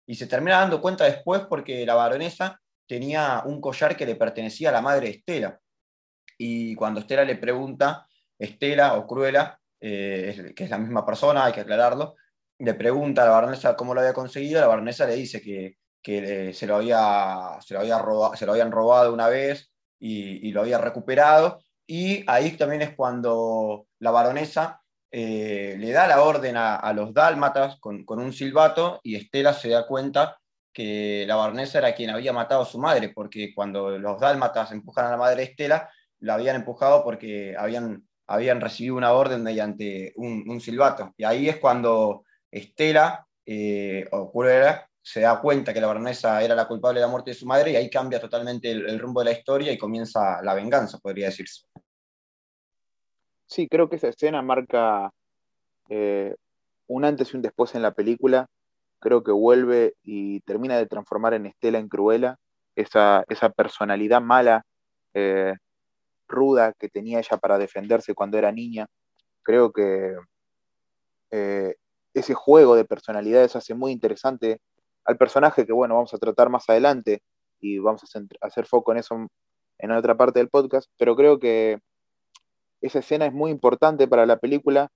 y 0.10 0.16
se 0.16 0.26
termina 0.26 0.58
dando 0.58 0.82
cuenta 0.82 1.04
después 1.04 1.44
porque 1.48 1.86
la 1.86 1.94
baronesa 1.94 2.60
tenía 2.88 3.44
un 3.46 3.62
collar 3.62 3.96
que 3.96 4.08
le 4.08 4.16
pertenecía 4.16 4.70
a 4.70 4.72
la 4.72 4.82
madre 4.82 5.06
de 5.06 5.14
Estela. 5.18 5.60
Y 6.36 6.74
cuando 6.74 7.02
Estela 7.02 7.24
le 7.24 7.36
pregunta, 7.36 8.08
Estela 8.40 8.96
o 8.96 9.06
Cruella, 9.06 9.60
eh, 9.80 10.52
que 10.56 10.64
es 10.64 10.70
la 10.72 10.80
misma 10.80 11.06
persona, 11.06 11.46
hay 11.46 11.54
que 11.54 11.60
aclararlo, 11.60 12.16
le 12.58 12.74
pregunta 12.74 13.22
a 13.22 13.26
la 13.26 13.32
baronesa 13.34 13.76
cómo 13.76 13.94
lo 13.94 14.00
había 14.00 14.14
conseguido, 14.14 14.60
la 14.60 14.66
baronesa 14.66 15.06
le 15.06 15.14
dice 15.14 15.44
que, 15.44 15.78
que, 16.02 16.48
eh, 16.50 16.54
se, 16.56 16.66
lo 16.66 16.78
había, 16.78 17.60
se, 17.62 17.76
lo 17.76 17.82
había 17.82 18.00
se 18.36 18.48
lo 18.48 18.54
habían 18.54 18.72
robado 18.72 19.14
una 19.14 19.30
vez 19.30 19.72
y 20.00 20.52
lo 20.52 20.62
había 20.62 20.80
recuperado. 20.80 21.60
Y 21.86 22.24
ahí 22.26 22.58
también 22.58 22.82
es 22.82 22.96
cuando 22.96 23.86
la 24.00 24.10
baronesa 24.10 24.82
eh, 25.12 25.76
le 25.78 25.92
da 25.92 26.08
la 26.08 26.22
orden 26.22 26.56
a, 26.58 26.94
los 26.94 27.14
dálmatas 27.14 27.80
con, 27.80 28.06
un 28.08 28.34
silbato 28.34 29.00
y 29.04 29.16
Estela 29.16 29.54
se 29.54 29.70
da 29.70 29.88
cuenta 29.88 30.38
que 30.72 31.26
la 31.28 31.36
baronesa 31.36 31.80
era 31.80 31.96
quien 31.96 32.12
había 32.12 32.32
matado 32.32 32.62
a 32.62 32.66
su 32.66 32.78
madre, 32.78 33.10
porque 33.10 33.54
cuando 33.56 33.98
los 33.98 34.20
dálmatas 34.20 34.72
empujan 34.72 35.08
a 35.08 35.12
la 35.12 35.18
madre 35.18 35.44
Estela, 35.44 35.90
la 36.20 36.36
habían 36.36 36.58
empujado 36.58 37.04
porque 37.04 37.56
habían, 37.58 38.04
recibido 38.62 38.96
una 38.96 39.14
orden 39.14 39.42
mediante 39.42 40.14
un, 40.16 40.46
un 40.48 40.62
silbato. 40.62 41.14
Y 41.18 41.24
ahí 41.24 41.50
es 41.50 41.58
cuando 41.58 42.24
Estela 42.52 43.26
eh, 43.46 44.08
o 44.12 44.32
se 45.02 45.22
da 45.22 45.42
cuenta 45.42 45.74
que 45.74 45.82
la 45.82 45.88
baronesa 45.88 46.44
era 46.44 46.54
la 46.54 46.68
culpable 46.68 47.00
de 47.00 47.06
la 47.06 47.12
muerte 47.12 47.32
de 47.32 47.36
su 47.36 47.48
madre 47.48 47.72
y 47.72 47.76
ahí 47.76 47.90
cambia 47.90 48.20
totalmente 48.20 48.70
el 48.70 49.00
rumbo 49.00 49.22
de 49.22 49.32
la 49.32 49.38
historia 49.38 49.72
y 49.72 49.78
comienza 49.78 50.40
la 50.44 50.54
venganza, 50.54 51.00
podría 51.00 51.28
decirse. 51.28 51.69
Sí, 53.50 53.68
creo 53.68 53.90
que 53.90 53.96
esa 53.96 54.10
escena 54.10 54.44
marca 54.44 55.12
eh, 55.90 56.36
un 56.88 57.06
antes 57.06 57.34
y 57.34 57.38
un 57.38 57.42
después 57.44 57.76
en 57.76 57.82
la 57.82 57.94
película. 57.94 58.48
Creo 59.00 59.24
que 59.24 59.32
vuelve 59.32 59.96
y 60.04 60.42
termina 60.42 60.78
de 60.78 60.88
transformar 60.88 61.34
en 61.34 61.48
Estela 61.48 61.80
en 61.80 61.90
Cruella 61.90 62.38
esa, 62.76 63.26
esa 63.30 63.50
personalidad 63.50 64.22
mala, 64.22 64.64
eh, 65.16 65.56
ruda 66.28 66.74
que 66.80 66.90
tenía 66.90 67.20
ella 67.20 67.38
para 67.38 67.58
defenderse 67.58 68.14
cuando 68.14 68.38
era 68.38 68.52
niña. 68.52 68.88
Creo 69.44 69.72
que 69.72 70.16
eh, 71.32 71.76
ese 72.14 72.34
juego 72.36 72.76
de 72.76 72.86
personalidades 72.86 73.56
hace 73.56 73.74
muy 73.74 73.92
interesante 73.92 74.60
al 75.06 75.18
personaje 75.18 75.66
que, 75.66 75.74
bueno, 75.74 75.96
vamos 75.96 76.14
a 76.14 76.20
tratar 76.20 76.50
más 76.50 76.70
adelante 76.70 77.24
y 77.60 77.80
vamos 77.80 78.04
a 78.04 78.48
hacer 78.48 78.66
foco 78.68 78.92
en 78.92 79.00
eso 79.00 79.28
en 79.80 79.92
otra 79.92 80.16
parte 80.18 80.40
del 80.40 80.50
podcast, 80.50 80.90
pero 80.98 81.16
creo 81.16 81.40
que 81.40 81.80
esa 82.82 83.00
escena 83.00 83.26
es 83.26 83.34
muy 83.34 83.52
importante 83.52 84.08
para 84.08 84.26
la 84.26 84.38
película, 84.38 84.92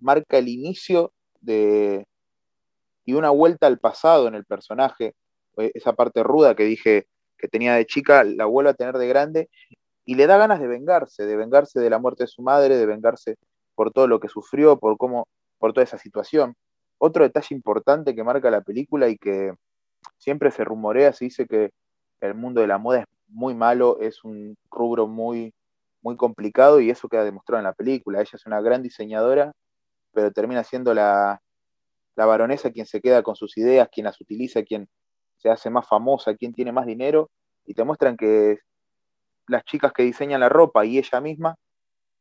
marca 0.00 0.38
el 0.38 0.48
inicio 0.48 1.12
de, 1.40 2.06
y 3.04 3.14
una 3.14 3.30
vuelta 3.30 3.66
al 3.66 3.78
pasado 3.78 4.28
en 4.28 4.34
el 4.34 4.44
personaje, 4.44 5.14
eh, 5.56 5.72
esa 5.74 5.94
parte 5.94 6.22
ruda 6.22 6.54
que 6.54 6.64
dije 6.64 7.06
que 7.36 7.48
tenía 7.48 7.74
de 7.74 7.86
chica, 7.86 8.24
la 8.24 8.46
vuelve 8.46 8.70
a 8.70 8.74
tener 8.74 8.98
de 8.98 9.08
grande 9.08 9.48
y 10.04 10.14
le 10.14 10.26
da 10.26 10.38
ganas 10.38 10.60
de 10.60 10.66
vengarse, 10.66 11.24
de 11.24 11.36
vengarse 11.36 11.80
de 11.80 11.90
la 11.90 11.98
muerte 11.98 12.24
de 12.24 12.28
su 12.28 12.42
madre, 12.42 12.76
de 12.76 12.86
vengarse 12.86 13.36
por 13.74 13.92
todo 13.92 14.08
lo 14.08 14.20
que 14.20 14.28
sufrió, 14.28 14.78
por 14.78 14.96
cómo, 14.96 15.28
por 15.58 15.72
toda 15.72 15.84
esa 15.84 15.98
situación. 15.98 16.54
Otro 16.98 17.24
detalle 17.24 17.54
importante 17.54 18.14
que 18.14 18.24
marca 18.24 18.50
la 18.50 18.62
película 18.62 19.08
y 19.08 19.16
que 19.16 19.52
siempre 20.18 20.50
se 20.50 20.64
rumorea, 20.64 21.12
se 21.12 21.26
dice 21.26 21.46
que 21.46 21.70
el 22.20 22.34
mundo 22.34 22.60
de 22.60 22.66
la 22.66 22.78
moda 22.78 23.00
es 23.00 23.06
muy 23.28 23.54
malo, 23.54 24.00
es 24.00 24.24
un 24.24 24.56
rubro 24.70 25.06
muy, 25.06 25.52
muy 26.02 26.16
complicado 26.16 26.80
y 26.80 26.90
eso 26.90 27.08
queda 27.08 27.24
demostrado 27.24 27.58
en 27.60 27.64
la 27.64 27.72
película. 27.72 28.20
Ella 28.20 28.30
es 28.32 28.46
una 28.46 28.60
gran 28.60 28.82
diseñadora, 28.82 29.52
pero 30.12 30.32
termina 30.32 30.64
siendo 30.64 30.94
la, 30.94 31.40
la 32.16 32.26
baronesa 32.26 32.70
quien 32.70 32.86
se 32.86 33.00
queda 33.00 33.22
con 33.22 33.36
sus 33.36 33.56
ideas, 33.58 33.88
quien 33.92 34.04
las 34.04 34.20
utiliza, 34.20 34.62
quien 34.62 34.88
se 35.36 35.50
hace 35.50 35.70
más 35.70 35.86
famosa, 35.86 36.34
quien 36.34 36.52
tiene 36.52 36.72
más 36.72 36.86
dinero, 36.86 37.30
y 37.64 37.74
te 37.74 37.84
muestran 37.84 38.16
que 38.16 38.58
las 39.46 39.64
chicas 39.64 39.92
que 39.92 40.02
diseñan 40.02 40.40
la 40.40 40.48
ropa 40.48 40.84
y 40.84 40.98
ella 40.98 41.20
misma 41.20 41.56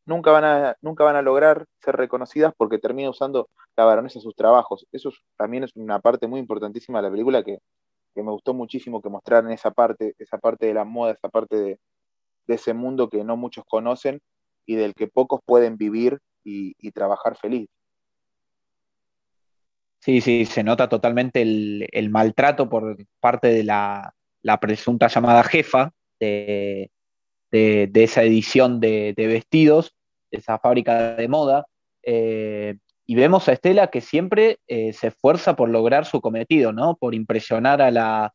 nunca 0.05 0.31
van 0.31 0.45
a, 0.45 0.75
nunca 0.81 1.03
van 1.03 1.15
a 1.15 1.21
lograr 1.21 1.65
ser 1.79 1.95
reconocidas 1.95 2.53
porque 2.57 2.79
termina 2.79 3.09
usando 3.09 3.49
la 3.75 3.85
baronesa 3.85 4.19
sus 4.19 4.35
trabajos. 4.35 4.87
Eso 4.91 5.11
también 5.35 5.63
es 5.63 5.71
una 5.75 5.99
parte 5.99 6.27
muy 6.27 6.39
importantísima 6.39 6.99
de 6.99 7.03
la 7.03 7.11
película 7.11 7.43
que, 7.43 7.59
que, 8.15 8.23
me 8.23 8.31
gustó 8.31 8.53
muchísimo 8.53 9.01
que 9.01 9.09
mostraran 9.09 9.51
esa 9.51 9.71
parte, 9.71 10.15
esa 10.17 10.37
parte 10.37 10.65
de 10.67 10.73
la 10.73 10.85
moda, 10.85 11.11
esa 11.11 11.29
parte 11.29 11.57
de, 11.57 11.79
de 12.47 12.55
ese 12.55 12.73
mundo 12.73 13.09
que 13.09 13.23
no 13.23 13.37
muchos 13.37 13.65
conocen 13.67 14.21
y 14.65 14.75
del 14.75 14.93
que 14.93 15.07
pocos 15.07 15.41
pueden 15.45 15.77
vivir 15.77 16.19
y, 16.43 16.73
trabajar 16.91 17.35
feliz. 17.35 17.67
Sí, 19.99 20.21
sí, 20.21 20.45
se 20.45 20.63
nota 20.63 20.87
totalmente 20.87 21.41
el, 21.41 22.09
maltrato 22.09 22.69
por 22.69 22.97
parte 23.19 23.49
de 23.49 23.63
la, 23.63 24.13
presunta 24.61 25.07
llamada 25.07 25.43
jefa 25.43 25.91
de, 26.19 26.89
de, 27.51 27.87
de 27.91 28.03
esa 28.03 28.23
edición 28.23 28.79
de, 28.79 29.13
de, 29.17 29.27
vestidos, 29.27 29.93
esa 30.31 30.57
fábrica 30.57 31.15
de 31.15 31.27
moda. 31.27 31.65
Eh, 32.03 32.77
y 33.05 33.15
vemos 33.15 33.47
a 33.47 33.53
Estela 33.53 33.87
que 33.87 34.01
siempre 34.01 34.59
eh, 34.67 34.93
se 34.93 35.07
esfuerza 35.07 35.55
por 35.55 35.69
lograr 35.69 36.05
su 36.05 36.21
cometido, 36.21 36.73
¿no? 36.73 36.95
Por 36.95 37.15
impresionar 37.15 37.81
a 37.81 37.91
la, 37.91 38.33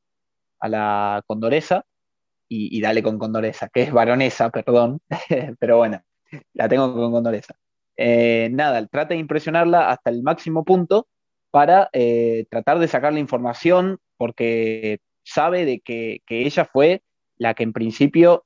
a 0.60 0.68
la 0.68 1.22
condoresa, 1.26 1.84
y, 2.54 2.80
dale 2.80 3.02
con 3.02 3.18
condoresa, 3.18 3.68
que 3.68 3.82
es 3.82 3.92
baronesa, 3.92 4.50
perdón, 4.50 5.00
pero 5.58 5.78
bueno, 5.78 6.02
la 6.52 6.68
tengo 6.68 6.92
con 6.94 7.10
condoresa. 7.10 7.56
Eh, 7.96 8.50
nada, 8.52 8.86
trata 8.86 9.14
de 9.14 9.20
impresionarla 9.20 9.90
hasta 9.90 10.10
el 10.10 10.22
máximo 10.22 10.64
punto 10.64 11.06
para 11.50 11.88
eh, 11.92 12.46
tratar 12.50 12.78
de 12.78 12.88
sacar 12.88 13.12
la 13.12 13.20
información 13.20 13.98
porque 14.16 14.98
sabe 15.24 15.64
de 15.64 15.80
que, 15.80 16.20
que, 16.26 16.46
ella 16.46 16.64
fue 16.64 17.02
la 17.36 17.54
que 17.54 17.62
en 17.62 17.72
principio 17.72 18.44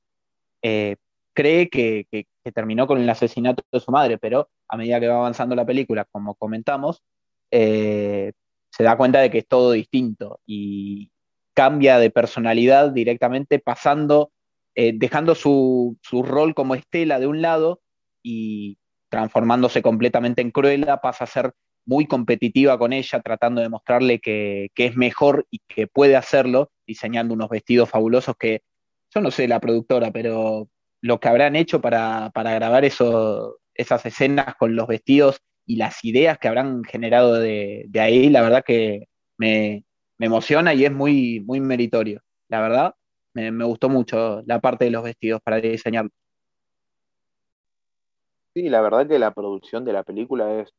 eh, 0.61 0.95
cree 1.33 1.69
que, 1.69 2.07
que, 2.11 2.27
que, 2.43 2.51
terminó 2.51 2.87
con 2.87 2.99
el 2.99 3.09
asesinato 3.09 3.63
de 3.71 3.79
su 3.79 3.91
madre, 3.91 4.17
pero 4.17 4.49
a 4.69 4.77
medida 4.77 4.99
que 4.99 5.07
va 5.07 5.17
avanzando 5.17 5.55
la 5.55 5.65
película, 5.65 6.05
como 6.11 6.35
comentamos, 6.35 7.03
se 7.49 8.33
da 8.83 8.97
cuenta 8.97 9.19
de 9.19 9.31
que 9.31 9.39
es 9.39 9.47
todo 9.47 9.71
distinto 9.71 10.39
y 10.45 11.09
cambia 11.57 11.97
de 11.97 12.11
personalidad 12.11 12.91
directamente 12.91 13.57
pasando, 13.57 14.31
eh, 14.75 14.91
dejando 14.93 15.33
su, 15.33 15.97
su 16.03 16.21
rol 16.21 16.53
como 16.53 16.75
Estela 16.75 17.19
de 17.19 17.25
un 17.25 17.41
lado 17.41 17.81
y 18.21 18.77
transformándose 19.09 19.81
completamente 19.81 20.43
en 20.43 20.51
Cruella, 20.51 20.97
pasa 20.97 21.23
a 21.23 21.27
ser 21.27 21.53
muy 21.83 22.05
competitiva 22.05 22.77
con 22.77 22.93
ella, 22.93 23.21
tratando 23.21 23.61
de 23.61 23.69
mostrarle 23.69 24.19
que, 24.19 24.67
que, 24.75 24.85
es 24.85 24.95
mejor 24.95 25.47
y 25.49 25.61
que 25.67 25.87
puede 25.87 26.15
hacerlo, 26.15 26.69
diseñando 26.85 27.33
unos 27.33 27.49
vestidos 27.49 27.89
fabulosos 27.89 28.35
que, 28.37 28.61
yo 29.11 29.21
no 29.21 29.31
sé 29.31 29.47
la 29.47 29.59
productora, 29.59 30.11
pero 30.11 30.69
lo 31.01 31.19
que 31.19 31.27
habrán 31.27 31.55
hecho 31.55 31.81
para, 31.81 32.29
para 32.35 32.53
grabar 32.53 32.85
esas 32.85 34.05
escenas 34.05 34.53
con 34.59 34.75
los 34.75 34.85
vestidos 34.85 35.39
y 35.65 35.77
las 35.77 36.05
ideas 36.05 36.37
que 36.37 36.49
habrán 36.49 36.83
generado 36.83 37.33
de, 37.33 37.85
de 37.87 37.99
ahí, 37.99 38.29
la 38.29 38.43
verdad 38.43 38.63
que 38.63 39.07
me, 39.39 39.86
me, 40.17 40.25
emociona 40.25 40.73
y 40.73 40.85
es 40.85 40.91
muy, 40.91 41.41
muy 41.41 41.59
meritorio. 41.59 42.21
La 42.49 42.61
verdad, 42.61 42.95
me, 43.33 43.51
gustó 43.65 43.89
mucho 43.89 44.41
la 44.45 44.59
parte 44.59 44.85
de 44.85 44.91
los 44.91 45.03
vestidos 45.03 45.41
para 45.41 45.57
diseñar. 45.57 46.09
Sí, 48.53 48.69
la 48.69 48.81
verdad 48.81 49.07
que 49.07 49.19
la 49.19 49.33
producción 49.33 49.85
de 49.85 49.93
la 49.93 50.03
película 50.03 50.61
es 50.61 50.73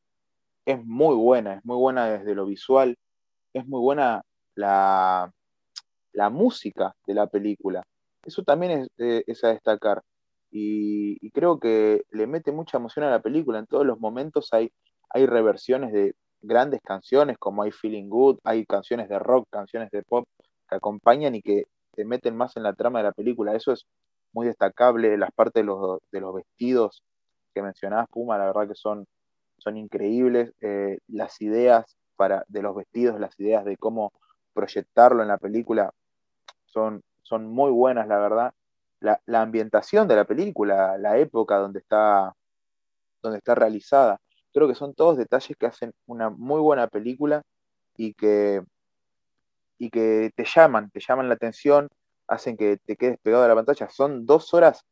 es 0.69 0.85
muy 0.85 1.15
buena, 1.17 1.55
es 1.55 1.65
muy 1.65 1.79
buena 1.79 2.11
desde 2.11 2.35
lo 2.35 2.45
visual, 2.45 2.95
es 3.55 3.67
muy 3.67 3.81
buena 3.81 4.23
la, 4.55 5.33
la 6.13 6.29
música 6.29 6.95
de 7.07 7.15
la 7.15 7.27
película. 7.27 7.83
Eso 8.23 8.43
también 8.43 8.73
es, 8.73 8.89
eh, 8.99 9.25
a 9.45 9.49
destacar. 9.49 10.03
Y, 10.51 11.17
y, 11.27 11.31
creo 11.31 11.59
que 11.59 12.03
le 12.11 12.27
mete 12.27 12.53
mucha 12.53 12.77
emoción 12.77 13.07
a 13.07 13.11
la 13.11 13.23
película. 13.23 13.59
En 13.59 13.67
todos 13.67 13.87
los 13.87 13.99
momentos 13.99 14.49
hay, 14.53 14.71
hay 15.09 15.25
reversiones 15.25 15.91
de 15.93 16.15
grandes 16.43 16.81
canciones, 16.83 17.39
como 17.39 17.63
hay 17.63 17.73
Feeling 17.73 18.09
Good, 18.09 18.39
hay 18.45 18.65
canciones 18.67 19.09
de 19.09 19.19
rock, 19.19 19.47
canciones 19.51 19.91
de 19.91 20.03
pop 20.03 20.27
que 20.69 20.77
acompañan 20.77 21.35
y 21.35 21.43
que 21.43 21.65
te 21.95 22.05
meten 22.05 22.37
más 22.37 22.57
en 22.57 22.63
la 22.63 22.75
trama 22.75 23.01
de 23.01 23.05
la 23.05 23.13
película. 23.13 23.55
Eso 23.55 23.73
es 23.73 23.87
muy 24.33 24.47
destacable. 24.47 25.17
Las 25.19 25.33
partes 25.33 25.63
de 25.63 25.65
los, 25.65 26.01
de 26.13 26.21
los 26.21 26.35
vestidos 26.35 27.03
que 27.55 27.63
mencionabas, 27.63 28.09
Puma, 28.09 28.39
la 28.39 28.47
verdad 28.47 28.69
que 28.69 28.75
son 28.75 29.07
son 29.59 29.77
increíbles, 29.77 30.53
eh, 30.61 30.99
las 31.09 31.41
ideas 31.41 31.97
para, 32.17 32.45
de 32.49 32.63
los 32.63 32.75
vestidos, 32.75 33.21
las 33.21 33.39
ideas 33.39 33.65
de 33.65 33.77
cómo 33.77 34.13
proyectarlo 34.55 35.23
en 35.23 35.29
la 35.29 35.39
película 35.39 35.93
son, 36.67 37.03
son 37.23 37.47
muy 37.47 37.71
buenas, 37.71 38.09
la 38.09 38.19
verdad. 38.19 38.55
La, 39.01 39.21
la, 39.27 39.43
ambientación 39.43 40.09
de 40.09 40.17
la 40.17 40.25
película, 40.25 40.99
la 40.99 41.19
época 41.19 41.59
donde 41.59 41.79
está, 41.79 42.35
donde 43.23 43.39
está 43.39 43.55
realizada, 43.55 44.21
creo 44.53 44.69
que 44.69 44.75
son 44.75 44.95
todos 44.95 45.17
detalles 45.17 45.57
que 45.59 45.67
hacen 45.67 45.93
una 46.07 46.31
muy 46.31 46.61
buena 46.61 46.89
película 46.89 47.43
y 47.97 48.15
que, 48.15 48.63
y 49.79 49.91
que 49.91 50.31
te 50.35 50.45
llaman, 50.45 50.91
te 50.91 51.01
llaman 51.01 51.29
la 51.29 51.35
atención, 51.35 51.89
hacen 52.27 52.57
que 52.57 52.79
te 52.85 52.97
quedes 52.97 53.19
pegado 53.21 53.45
a 53.45 53.49
la 53.49 53.55
pantalla. 53.55 53.89
Son 53.91 54.27
dos 54.27 54.53
horas 54.55 54.83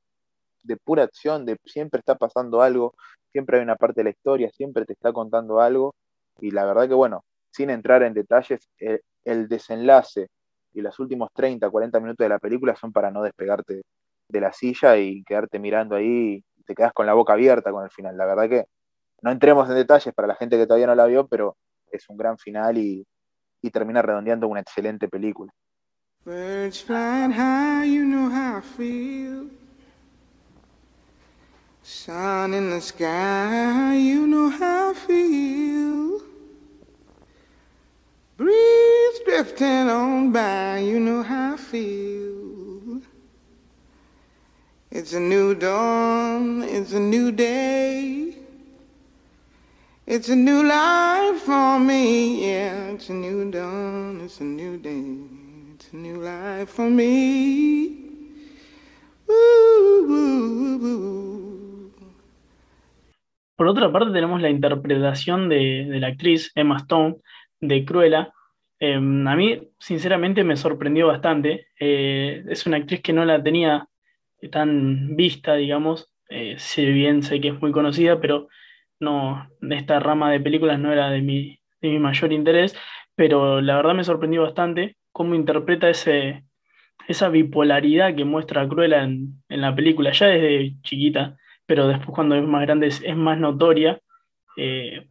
de 0.63 0.77
pura 0.77 1.05
acción, 1.05 1.45
de 1.47 1.57
siempre 1.65 2.01
está 2.01 2.17
pasando 2.17 2.63
algo, 2.63 2.95
siempre 3.33 3.59
hay 3.59 3.63
una 3.63 3.77
parte 3.77 4.01
de 4.01 4.05
la 4.05 4.11
historia, 4.11 4.51
siempre 4.51 4.85
te 4.85 4.95
está 4.95 5.13
contando 5.13 5.61
algo, 5.61 5.95
y 6.41 6.51
la 6.51 6.65
verdad 6.65 6.89
que 6.89 6.95
bueno, 6.95 7.25
sin 7.51 7.71
entrar 7.71 8.03
en 8.03 8.15
detalles, 8.15 8.69
el, 8.79 9.01
el 9.25 9.49
desenlace 9.49 10.29
y 10.75 10.81
los 10.83 10.99
últimos 10.99 11.31
30, 11.35 11.71
40 11.71 12.01
minutos 12.01 12.25
de 12.25 12.29
la 12.29 12.39
película 12.39 12.77
son 12.77 12.93
para 12.93 13.11
no 13.11 13.23
despegarte 13.23 13.83
de 14.29 14.41
la 14.41 14.53
silla 14.53 14.97
y 14.99 15.23
quedarte 15.25 15.59
mirando 15.59 15.97
ahí, 15.97 16.45
y 16.57 16.63
te 16.65 16.75
quedas 16.75 16.93
con 16.93 17.07
la 17.07 17.15
boca 17.15 17.35
abierta 17.35 17.73
con 17.73 17.85
el 17.85 17.91
final. 17.91 18.17
La 18.17 18.27
verdad 18.27 18.49
que 18.49 18.67
no 19.23 19.31
entremos 19.31 19.69
en 19.69 19.77
detalles 19.77 20.15
para 20.15 20.29
la 20.29 20.35
gente 20.35 20.57
que 20.57 20.67
todavía 20.67 20.87
no 20.87 20.95
la 20.95 21.07
vio, 21.07 21.27
pero 21.27 21.57
es 21.91 22.09
un 22.09 22.17
gran 22.17 22.39
final 22.39 22.79
y, 22.79 23.07
y 23.63 23.71
termina 23.71 24.03
redondeando 24.03 24.49
una 24.49 24.61
excelente 24.61 25.09
película. 25.09 25.53
Birds 26.25 26.81
flying 26.81 27.31
high, 27.31 27.85
you 27.85 28.05
know 28.05 28.29
how 28.29 28.59
I 28.59 28.61
feel. 28.61 29.49
Sun 31.83 32.53
in 32.53 32.71
the 32.71 32.81
sky, 32.81 33.97
you 33.97 34.27
know 34.27 34.51
how 34.51 34.91
I 34.91 34.95
feel. 34.95 36.21
Breeze 38.37 39.21
drifting 39.25 39.89
on 39.89 40.33
by, 40.33 40.81
you 40.81 40.99
know 40.99 41.23
how 41.23 41.55
I 41.55 41.57
feel. 41.57 43.01
It's 44.91 45.13
a 45.13 45.21
new 45.21 45.55
dawn, 45.55 46.65
it's 46.65 46.93
a 46.93 46.99
new 46.99 47.31
day. 47.31 48.26
It's 50.09 50.29
a 50.29 50.37
new 50.37 50.63
life 50.63 51.43
for 51.43 51.81
me, 51.81 52.47
yeah. 52.47 52.93
It's 52.93 53.11
a 53.11 53.13
new 53.13 53.51
dawn, 53.51 54.21
it's 54.21 54.41
a 54.41 54.45
new 54.45 54.79
day. 54.79 55.19
It's 55.75 55.93
a 55.93 55.97
new 55.97 56.23
life 56.23 56.71
for 56.71 56.89
me. 56.89 58.07
Por 63.57 63.67
otra 63.67 63.91
parte, 63.91 64.13
tenemos 64.13 64.41
la 64.41 64.49
interpretación 64.49 65.49
de, 65.49 65.87
de 65.91 65.99
la 65.99 66.07
actriz 66.07 66.53
Emma 66.55 66.77
Stone 66.77 67.17
de 67.61 67.85
Cruella. 67.85 68.33
Eh, 68.79 68.95
a 68.95 69.01
mí, 69.01 69.61
sinceramente, 69.81 70.45
me 70.45 70.57
sorprendió 70.57 71.09
bastante. 71.09 71.67
Eh, 71.81 72.45
es 72.49 72.65
una 72.65 72.77
actriz 72.77 73.01
que 73.01 73.13
no 73.13 73.25
la 73.25 73.43
tenía 73.43 73.89
tan 74.53 75.17
vista, 75.17 75.57
digamos. 75.57 76.13
Eh, 76.29 76.55
si 76.59 76.87
bien 76.93 77.25
sé 77.25 77.41
que 77.41 77.49
es 77.49 77.61
muy 77.61 77.73
conocida, 77.73 78.21
pero 78.21 78.47
no, 79.01 79.49
esta 79.71 80.01
rama 80.01 80.31
de 80.33 80.41
películas 80.41 80.79
no 80.79 80.93
era 80.93 81.11
de 81.11 81.23
mi, 81.23 81.59
de 81.81 81.89
mi 81.91 81.99
mayor 81.99 82.33
interés. 82.33 82.77
Pero 83.15 83.61
la 83.61 83.77
verdad 83.77 83.95
me 83.95 84.05
sorprendió 84.05 84.43
bastante 84.43 84.97
cómo 85.13 85.35
interpreta 85.35 85.89
ese, 85.91 86.45
esa 87.09 87.29
bipolaridad 87.29 88.15
que 88.17 88.25
muestra 88.25 88.69
Cruella 88.69 89.05
en, 89.05 89.43
en 89.49 89.61
la 89.63 89.75
película, 89.75 90.13
ya 90.13 90.27
desde 90.29 90.77
chiquita 90.83 91.37
pero 91.67 91.89
después 91.89 92.11
cuando 92.15 92.37
es 92.37 92.45
más 92.47 92.63
grande 92.63 92.89
es, 92.89 93.03
es 93.05 93.17
más 93.17 93.39
notoria. 93.39 94.01
Eh, 94.57 95.07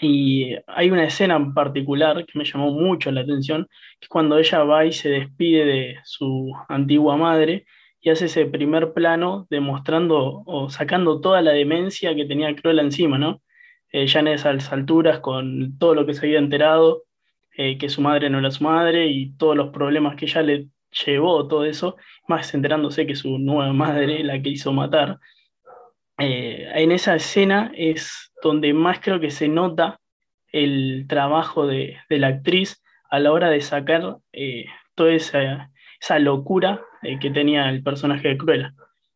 Y 0.00 0.56
hay 0.66 0.90
una 0.90 1.04
escena 1.04 1.36
en 1.36 1.54
particular 1.54 2.24
que 2.26 2.38
me 2.38 2.44
llamó 2.44 2.70
mucho 2.72 3.10
la 3.12 3.22
atención, 3.22 3.66
que 4.00 4.08
cuando 4.08 4.38
ella 4.38 4.64
va 4.64 4.84
y 4.84 4.92
se 4.92 5.08
despide 5.08 5.64
de 5.64 5.96
su 6.04 6.52
antigua 6.68 7.16
madre 7.16 7.66
y 8.04 8.10
hace 8.10 8.26
ese 8.26 8.44
primer 8.44 8.92
plano 8.92 9.46
demostrando 9.48 10.42
o 10.44 10.68
sacando 10.68 11.22
toda 11.22 11.40
la 11.40 11.52
demencia 11.52 12.14
que 12.14 12.26
tenía 12.26 12.54
Cruella 12.54 12.82
encima, 12.82 13.16
¿no? 13.16 13.40
Eh, 13.90 14.06
ya 14.06 14.20
en 14.20 14.28
esas 14.28 14.70
alturas, 14.70 15.20
con 15.20 15.78
todo 15.78 15.94
lo 15.94 16.04
que 16.04 16.12
se 16.12 16.26
había 16.26 16.38
enterado, 16.38 17.04
eh, 17.56 17.78
que 17.78 17.88
su 17.88 18.02
madre 18.02 18.28
no 18.28 18.40
era 18.40 18.50
su 18.50 18.62
madre 18.62 19.06
y 19.06 19.34
todos 19.36 19.56
los 19.56 19.70
problemas 19.70 20.16
que 20.16 20.26
ella 20.26 20.42
le 20.42 20.68
llevó, 21.06 21.48
todo 21.48 21.64
eso, 21.64 21.96
más 22.28 22.52
enterándose 22.52 23.06
que 23.06 23.14
su 23.14 23.38
nueva 23.38 23.72
madre 23.72 24.22
la 24.22 24.40
que 24.42 24.50
hizo 24.50 24.70
matar. 24.70 25.18
Eh, 26.18 26.70
en 26.74 26.92
esa 26.92 27.14
escena 27.14 27.72
es 27.74 28.32
donde 28.42 28.74
más 28.74 29.00
creo 29.00 29.18
que 29.18 29.30
se 29.30 29.48
nota 29.48 29.98
el 30.52 31.06
trabajo 31.08 31.66
de, 31.66 31.96
de 32.10 32.18
la 32.18 32.26
actriz 32.28 32.82
a 33.08 33.18
la 33.18 33.32
hora 33.32 33.48
de 33.48 33.62
sacar 33.62 34.18
toda 34.94 35.12
esa, 35.12 35.70
esa 36.04 36.18
locura 36.18 36.84
eh, 37.02 37.18
que 37.18 37.30
tenía 37.30 37.70
el 37.70 37.82
personaje 37.82 38.28
de 38.28 38.36
Cruella. 38.36 38.74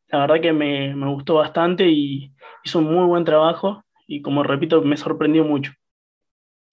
La 0.09 0.21
verdad 0.21 0.41
que 0.41 0.55
me, 0.55 0.95
me 0.95 1.07
gustó 1.13 1.35
bastante 1.35 1.87
y 1.87 2.33
hizo 2.65 2.79
un 2.79 2.87
muy 2.87 3.07
buen 3.07 3.25
trabajo 3.25 3.85
y 4.07 4.23
como 4.23 4.43
repito, 4.43 4.81
me 4.81 4.97
sorprendió 4.97 5.45
mucho. 5.45 5.73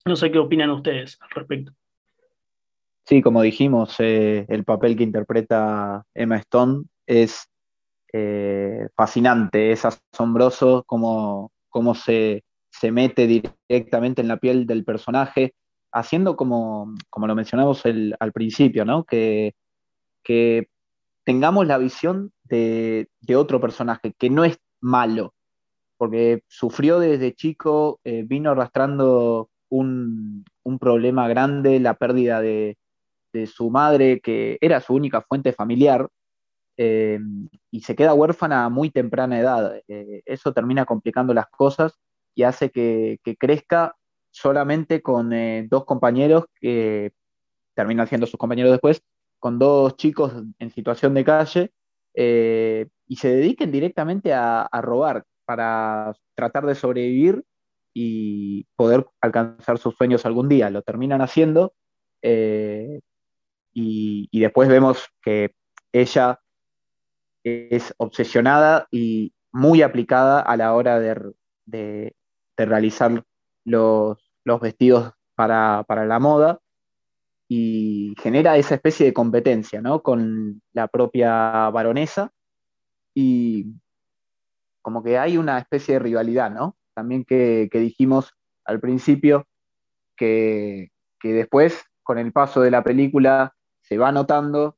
No 0.06 0.16
sé 0.16 0.32
qué 0.32 0.40
opinan 0.40 0.70
ustedes 0.70 1.18
al 1.22 1.30
respecto. 1.32 1.74
Sí, 3.06 3.22
como 3.22 3.42
dijimos, 3.42 3.96
eh, 4.00 4.46
el 4.48 4.64
papel 4.64 4.96
que 4.96 5.04
interpreta 5.04 6.06
Emma 6.14 6.38
Stone 6.38 6.86
es 7.06 7.50
eh, 8.14 8.88
fascinante, 8.96 9.74
es 9.74 9.84
asombroso 9.84 10.86
cómo, 10.88 11.52
cómo 11.70 11.94
se, 11.94 12.46
se 12.72 12.90
mete 12.90 13.28
directamente 13.28 14.22
en 14.22 14.30
la 14.30 14.38
piel 14.38 14.66
del 14.66 14.86
personaje, 14.86 15.54
haciendo 15.92 16.38
como, 16.38 16.96
como 17.10 17.28
lo 17.28 17.36
mencionamos 17.36 17.84
al 17.86 18.32
principio, 18.32 18.86
¿no? 18.86 19.04
Que, 19.04 19.54
que 20.26 20.68
tengamos 21.24 21.66
la 21.68 21.78
visión 21.78 22.34
de, 22.44 23.08
otro 23.36 23.62
personaje, 23.62 24.14
que 24.18 24.30
no 24.30 24.44
es 24.44 24.60
malo, 24.82 25.34
porque 25.98 26.44
sufrió 26.48 27.00
desde 27.00 27.34
chico, 27.34 28.02
eh, 28.04 28.24
vino 28.28 28.52
arrastrando 28.52 29.50
un, 29.70 30.44
un 30.64 30.80
problema 30.80 31.28
grande, 31.30 31.80
la 31.80 31.94
pérdida 31.94 32.42
de, 32.42 32.78
de 33.32 33.48
su 33.48 33.70
madre, 33.70 34.20
que 34.20 34.58
era 34.60 34.82
su 34.82 34.94
única 34.94 35.22
fuente 35.22 35.54
familiar, 35.54 36.10
eh, 36.78 37.20
y 37.72 37.82
se 37.82 37.96
queda 37.96 38.14
huérfana 38.14 38.66
a 38.66 38.70
muy 38.70 38.90
temprana 38.90 39.40
edad. 39.40 39.82
Eh, 39.88 40.22
eso 40.26 40.54
termina 40.54 40.86
complicando 40.86 41.34
las 41.34 41.48
cosas 41.48 41.98
y 42.36 42.44
hace 42.44 42.70
que, 42.70 43.20
que 43.24 43.38
crezca 43.38 43.96
solamente 44.32 45.02
con 45.02 45.32
dos 45.70 45.86
compañeros 45.86 46.46
que 46.60 47.14
terminan 47.74 48.08
siendo 48.08 48.28
sus 48.28 48.38
compañeros 48.38 48.72
después, 48.72 49.02
con 49.46 49.60
dos 49.60 49.96
chicos 49.96 50.34
en 50.58 50.72
situación 50.72 51.14
de 51.14 51.24
calle, 51.24 51.72
eh, 52.16 52.88
y 53.06 53.18
se 53.18 53.28
dediquen 53.28 53.72
directamente 53.72 54.34
a, 54.34 54.68
robar 54.82 55.24
para 55.46 56.16
tratar 56.34 56.66
de 56.66 56.74
sobrevivir 56.74 57.46
y 57.94 58.66
poder 58.76 59.06
alcanzar 59.22 59.78
sus 59.78 59.94
sueños 59.94 60.26
algún 60.26 60.50
día. 60.50 60.72
Lo 60.72 60.82
terminan 60.82 61.22
haciendo 61.22 61.74
eh, 62.24 63.02
y, 63.72 64.30
y 64.32 64.40
después 64.40 64.68
vemos 64.68 65.10
que 65.22 65.54
ella 65.94 66.40
es 67.44 67.94
obsesionada 67.98 68.88
y 68.90 69.32
muy 69.52 69.84
aplicada 69.84 70.40
a 70.40 70.58
la 70.58 70.74
hora 70.74 71.00
de, 71.00 71.34
de- 71.68 72.16
de 72.58 72.66
realizar 72.66 73.24
los, 73.64 74.18
los 74.44 74.60
vestidos 74.60 75.14
para, 75.36 75.86
para 75.88 76.08
la 76.08 76.18
moda 76.18 76.62
y 77.48 78.16
genera 78.20 78.58
esa 78.58 78.76
especie 78.76 79.06
de 79.06 79.14
competencia, 79.14 79.82
¿no? 79.82 80.02
Con 80.02 80.62
la 80.74 80.88
propia 80.88 81.70
baronesa 81.70 82.32
y 83.14 83.74
como 84.82 85.04
que 85.04 85.18
hay 85.18 85.38
una 85.38 85.60
especie 85.60 85.96
de 85.96 86.00
rivalidad, 86.00 86.52
¿no? 86.52 86.76
También 86.94 87.24
que, 87.26 87.70
dijimos 87.72 88.34
al 88.64 88.80
principio 88.80 89.48
que, 90.16 90.92
que 91.20 91.34
después, 91.34 91.84
con 92.04 92.18
el 92.18 92.32
paso 92.32 92.62
de 92.62 92.72
la 92.72 92.84
película, 92.84 93.54
se 93.82 93.98
va 93.98 94.12
notando, 94.12 94.78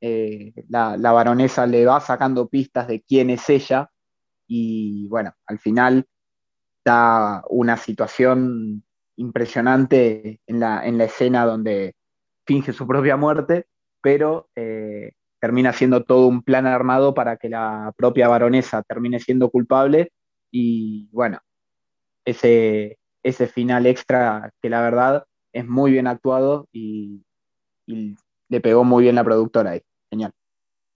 eh, 0.00 0.52
la, 0.68 0.96
la 0.96 1.12
baronesa 1.12 1.66
le 1.66 1.84
va 1.86 2.00
sacando 2.00 2.48
pistas 2.48 2.88
de 2.88 3.02
quién 3.02 3.30
es 3.30 3.48
ella 3.48 3.90
y 4.46 5.06
bueno, 5.08 5.34
al 5.46 5.58
final 5.58 6.06
da 6.84 7.42
una 7.50 7.76
situación 7.76 8.82
impresionante 9.16 10.40
en 10.46 10.60
la, 10.60 10.86
en 10.86 10.96
la 10.98 11.04
escena 11.04 11.44
donde 11.44 11.94
finge 12.48 12.72
su 12.72 12.86
propia 12.86 13.18
muerte, 13.18 13.66
pero 14.00 14.48
eh, 14.56 15.12
termina 15.38 15.74
siendo 15.74 16.02
todo 16.02 16.26
un 16.26 16.42
plan 16.42 16.66
armado 16.66 17.12
para 17.12 17.36
que 17.36 17.50
la 17.50 17.92
propia 17.94 18.26
baronesa 18.26 18.82
termine 18.82 19.20
siendo 19.20 19.50
culpable 19.50 20.12
y 20.50 21.10
bueno, 21.12 21.40
ese, 22.24 22.98
ese 23.22 23.46
final 23.48 23.86
extra 23.86 24.50
que 24.62 24.70
la 24.70 24.80
verdad 24.80 25.24
es 25.52 25.66
muy 25.66 25.92
bien 25.92 26.06
actuado 26.06 26.68
y, 26.72 27.22
le 27.86 28.60
pegó 28.60 28.84
muy 28.84 29.04
bien 29.04 29.14
la 29.14 29.24
productora 29.24 29.72
ahí. 29.72 29.82
Genial. 30.10 30.32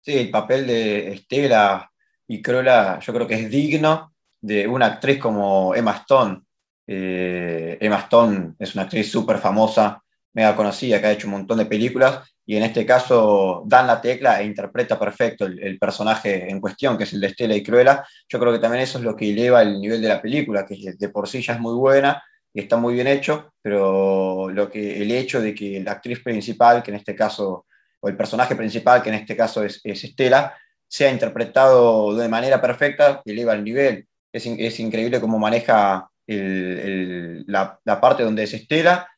Sí, 0.01 0.17
el 0.19 0.31
papel 0.31 0.67
de 0.67 1.13
Estela 1.13 1.91
y 2.27 2.43
Cruella 2.43 2.99
yo 3.01 3.13
creo 3.13 3.27
que 3.27 3.35
es 3.35 3.51
digno 3.51 4.13
de 4.41 4.67
una 4.67 4.87
actriz 4.87 5.19
como 5.19 5.75
Emma 5.75 5.93
Stone. 5.93 6.43
Eh, 6.87 7.77
Emma 7.81 7.99
Stone 7.99 8.55
es 8.59 8.75
una 8.75 8.85
actriz 8.85 9.11
súper 9.11 9.39
famosa, 9.39 10.03
mega 10.33 10.57
conocida, 10.57 11.01
que 11.01 11.07
ha 11.07 11.13
hecho 11.13 11.27
un 11.27 11.33
montón 11.33 11.59
de 11.59 11.67
películas 11.67 12.31
y 12.47 12.57
en 12.57 12.63
este 12.65 12.85
caso 12.85 13.63
dan 13.67 13.87
la 13.87 14.01
tecla 14.01 14.41
e 14.41 14.45
interpreta 14.45 14.99
perfecto 14.99 15.47
el, 15.47 15.79
personaje 15.79 16.51
en 16.51 16.61
cuestión, 16.61 16.99
que 16.99 17.05
es 17.05 17.13
el 17.13 17.21
de 17.21 17.29
Estela 17.29 17.55
y 17.55 17.63
Cruella. 17.63 18.05
Yo 18.29 18.39
creo 18.39 18.53
que 18.53 18.59
también 18.59 18.83
eso 18.83 18.99
es 18.99 19.05
lo 19.05 19.15
que 19.15 19.31
eleva 19.31 19.63
el 19.63 19.81
nivel 19.81 20.03
de 20.03 20.09
la 20.09 20.21
película, 20.21 20.67
que 20.67 20.95
de 20.99 21.09
por 21.11 21.29
sí 21.29 21.43
ya 21.43 21.55
es 21.55 21.61
muy 21.61 21.75
buena 21.75 22.23
y 22.53 22.61
está 22.61 22.77
muy 22.77 22.95
bien 22.95 23.07
hecho, 23.07 23.53
pero 23.63 24.51
lo 24.51 24.69
que, 24.69 25.01
el 25.01 25.13
hecho 25.13 25.41
de 25.41 25.55
que 25.55 25.81
la 25.81 25.93
actriz 25.93 26.21
principal, 26.25 26.83
que 26.83 26.91
en 26.91 26.97
este 26.97 27.15
caso, 27.15 27.67
o 28.01 28.09
el 28.09 28.17
personaje 28.17 28.57
principal, 28.57 29.03
que 29.03 29.11
en 29.11 29.17
este 29.17 29.37
caso 29.37 29.63
es, 29.63 29.81
es 29.85 30.03
Estela, 30.03 30.57
sea 30.89 31.13
interpretado 31.13 32.17
de 32.17 32.29
manera 32.29 32.61
perfecta, 32.61 33.23
eleva 33.25 33.53
el 33.53 33.63
nivel. 33.63 34.09
Es, 34.33 34.45
es 34.47 34.81
increíble 34.81 35.21
cómo 35.21 35.39
maneja 35.39 36.11
la 36.27 38.01
parte 38.01 38.25
donde 38.25 38.45
es 38.45 38.55
Estela 38.55 39.09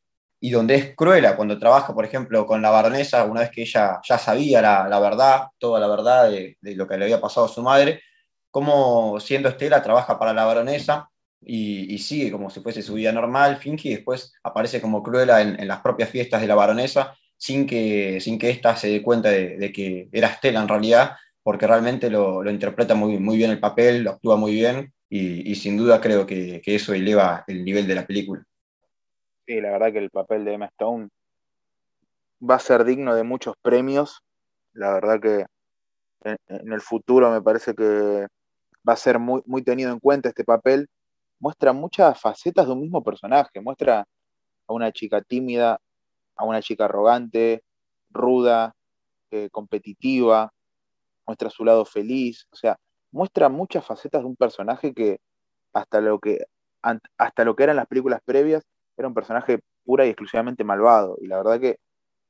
y 0.44 0.50
donde 0.50 0.74
es 0.74 0.96
Cruella, 0.96 1.36
cuando 1.36 1.56
trabaja, 1.56 1.94
por 1.94 2.04
ejemplo, 2.04 2.44
con 2.46 2.60
la 2.60 2.70
baronesa, 2.70 3.24
una 3.26 3.42
vez 3.42 3.50
que 3.50 3.62
ella 3.62 4.00
ya 4.02 4.18
sabía 4.18 4.60
la, 4.60 4.98
verdad, 4.98 5.46
toda 5.56 5.78
la 5.78 5.86
verdad 5.86 6.28
de, 6.28 6.56
lo 6.74 6.88
que 6.88 6.98
le 6.98 7.04
había 7.04 7.20
pasado 7.20 7.46
a 7.46 7.48
su 7.48 7.62
madre, 7.62 8.02
cómo 8.50 9.20
siendo 9.20 9.48
Estela 9.48 9.84
trabaja 9.84 10.18
para 10.18 10.34
la 10.34 10.44
baronesa 10.44 11.08
y, 11.40 11.94
y 11.94 11.98
sigue 11.98 12.32
como 12.32 12.50
si 12.50 12.58
fuese 12.58 12.82
su 12.82 12.94
vida 12.94 13.12
normal, 13.12 13.58
finge 13.58 13.90
y 13.90 13.94
después 13.94 14.32
aparece 14.42 14.80
como 14.80 15.04
Cruella 15.04 15.40
en, 15.42 15.68
las 15.68 15.80
propias 15.80 16.10
fiestas 16.10 16.40
de 16.40 16.48
la 16.48 16.56
baronesa 16.56 17.14
sin 17.36 17.64
que, 17.64 18.20
sin 18.20 18.36
que 18.36 18.50
ésta 18.50 18.74
se 18.74 18.88
dé 18.88 19.00
cuenta 19.00 19.30
de, 19.30 19.72
que 19.72 20.08
era 20.10 20.26
Estela 20.26 20.60
en 20.60 20.66
realidad, 20.66 21.12
porque 21.44 21.68
realmente 21.68 22.10
lo, 22.10 22.50
interpreta 22.50 22.96
muy, 22.96 23.16
muy 23.20 23.36
bien 23.36 23.52
el 23.52 23.60
papel, 23.60 24.02
lo 24.02 24.10
actúa 24.10 24.34
muy 24.34 24.54
bien 24.54 24.92
y, 25.08 25.54
sin 25.54 25.76
duda 25.76 26.00
creo 26.00 26.26
que 26.26 26.60
eso 26.66 26.94
eleva 26.94 27.44
el 27.46 27.64
nivel 27.64 27.86
de 27.86 27.94
la 27.94 28.08
película. 28.08 28.44
Sí, 29.46 29.60
la 29.60 29.72
verdad 29.72 29.92
que 29.92 29.98
el 29.98 30.10
papel 30.10 30.44
de 30.44 30.54
Emma 30.54 30.66
Stone 30.66 31.08
va 32.48 32.56
a 32.56 32.58
ser 32.58 32.84
digno 32.84 33.14
de 33.14 33.24
muchos 33.24 33.54
premios. 33.62 34.22
La 34.72 34.92
verdad 34.92 35.20
que 35.20 35.46
en, 36.24 36.72
el 36.72 36.80
futuro 36.80 37.30
me 37.30 37.42
parece 37.42 37.74
que 37.74 38.26
va 38.88 38.94
a 38.94 38.96
ser 38.96 39.18
muy, 39.18 39.42
muy 39.46 39.62
tenido 39.62 39.92
en 39.92 40.00
cuenta 40.00 40.28
este 40.28 40.44
papel. 40.44 40.88
Muestra 41.40 41.72
muchas 41.72 42.20
facetas 42.20 42.66
de 42.66 42.72
un 42.72 42.80
mismo 42.80 43.02
personaje. 43.02 43.60
Muestra 43.60 44.00
a 44.68 44.72
una 44.72 44.92
chica 44.92 45.22
tímida, 45.22 45.80
a 46.36 46.44
una 46.44 46.62
chica 46.62 46.86
arrogante, 46.86 47.64
ruda, 48.10 48.74
eh, 49.30 49.48
competitiva, 49.50 50.52
muestra 51.26 51.50
su 51.50 51.64
lado 51.64 51.84
feliz. 51.84 52.46
O 52.52 52.56
sea, 52.56 52.78
muestra 53.12 53.48
muchas 53.48 53.84
facetas 53.86 54.22
de 54.22 54.28
un 54.28 54.36
personaje 54.36 54.94
que 54.94 55.18
hasta 55.72 56.00
lo 56.00 56.20
que, 56.20 56.44
hasta 57.18 57.44
lo 57.44 57.56
que 57.56 57.64
eran 57.64 57.76
las 57.76 57.86
películas 57.86 58.20
previas 58.24 58.64
era 58.96 59.08
un 59.08 59.14
personaje 59.14 59.60
pura 59.84 60.06
y 60.06 60.10
exclusivamente 60.10 60.64
malvado. 60.64 61.16
Y 61.20 61.26
la 61.26 61.38
verdad 61.38 61.60
que 61.60 61.76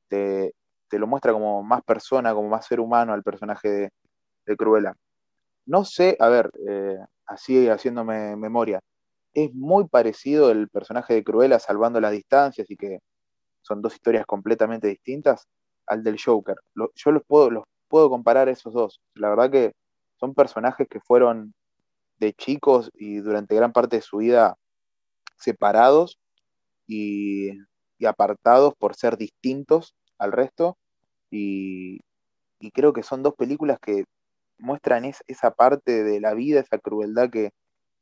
te, 0.07 0.53
te 0.87 0.99
lo 0.99 1.07
muestra 1.07 1.33
como 1.33 1.63
más 1.63 1.83
persona, 1.83 2.33
como 2.33 2.49
más 2.49 2.65
ser 2.65 2.79
humano 2.79 3.13
al 3.13 3.23
personaje 3.23 3.69
de, 3.69 3.89
de 4.45 4.57
Cruella. 4.57 4.93
No 5.65 5.85
sé, 5.85 6.17
a 6.19 6.27
ver, 6.29 6.51
eh, 6.67 6.97
así 7.25 7.67
haciéndome 7.69 8.35
memoria, 8.35 8.81
es 9.33 9.53
muy 9.53 9.87
parecido 9.87 10.51
el 10.51 10.69
personaje 10.69 11.13
de 11.13 11.23
Cruella 11.23 11.59
salvando 11.59 11.99
las 11.99 12.11
distancias 12.11 12.69
y 12.69 12.75
que 12.75 12.99
son 13.61 13.81
dos 13.81 13.95
historias 13.95 14.25
completamente 14.25 14.87
distintas 14.87 15.47
al 15.87 16.03
del 16.03 16.17
Joker. 16.23 16.57
Yo 16.95 17.11
los 17.11 17.23
puedo, 17.25 17.49
los 17.49 17.63
puedo 17.87 18.09
comparar 18.09 18.49
esos 18.49 18.73
dos. 18.73 19.01
La 19.15 19.29
verdad 19.29 19.49
que 19.49 19.73
son 20.19 20.33
personajes 20.33 20.87
que 20.87 20.99
fueron 20.99 21.53
de 22.19 22.33
chicos 22.33 22.91
y 22.93 23.17
durante 23.17 23.55
gran 23.55 23.73
parte 23.73 23.97
de 23.97 24.01
su 24.01 24.17
vida 24.17 24.55
separados 25.37 26.19
y, 26.87 27.51
apartados 28.05 28.73
por 28.77 28.95
ser 28.95 29.17
distintos 29.17 29.93
al 30.19 30.31
resto. 30.33 30.77
Y, 31.31 31.99
creo 32.73 32.93
que 32.93 33.03
son 33.03 33.23
dos 33.23 33.35
películas 33.35 33.77
que 33.81 34.05
muestran 34.59 35.05
es- 35.05 35.23
esa 35.27 35.51
parte 35.51 36.03
de 36.03 36.21
la 36.21 36.33
vida, 36.35 36.61
esa 36.61 36.79
crueldad 36.79 37.29
que, 37.31 37.51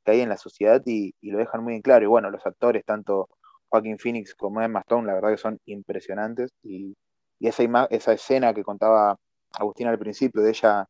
que 0.06 0.12
hay 0.12 0.22
en 0.22 0.30
la 0.30 0.38
sociedad 0.38 0.82
y, 0.86 1.14
lo 1.22 1.40
dejan 1.40 1.64
muy 1.64 1.76
en 1.76 1.82
claro. 1.82 2.06
Y 2.06 2.08
bueno, 2.10 2.30
los 2.32 2.46
actores, 2.46 2.84
tanto 2.86 3.30
Joaquin 3.70 4.00
Phoenix 4.00 4.36
como 4.36 4.62
Emma 4.62 4.82
Stone, 4.82 5.08
la 5.08 5.14
verdad 5.16 5.32
que 5.32 5.38
son 5.38 5.60
impresionantes. 5.66 6.52
Y, 6.64 6.96
esa, 7.42 7.64
esa 7.92 8.14
escena 8.14 8.54
que 8.54 8.64
contaba 8.64 9.18
Agustín 9.54 9.88
al 9.88 10.00
principio, 10.00 10.42
de 10.44 10.52
ella 10.52 10.86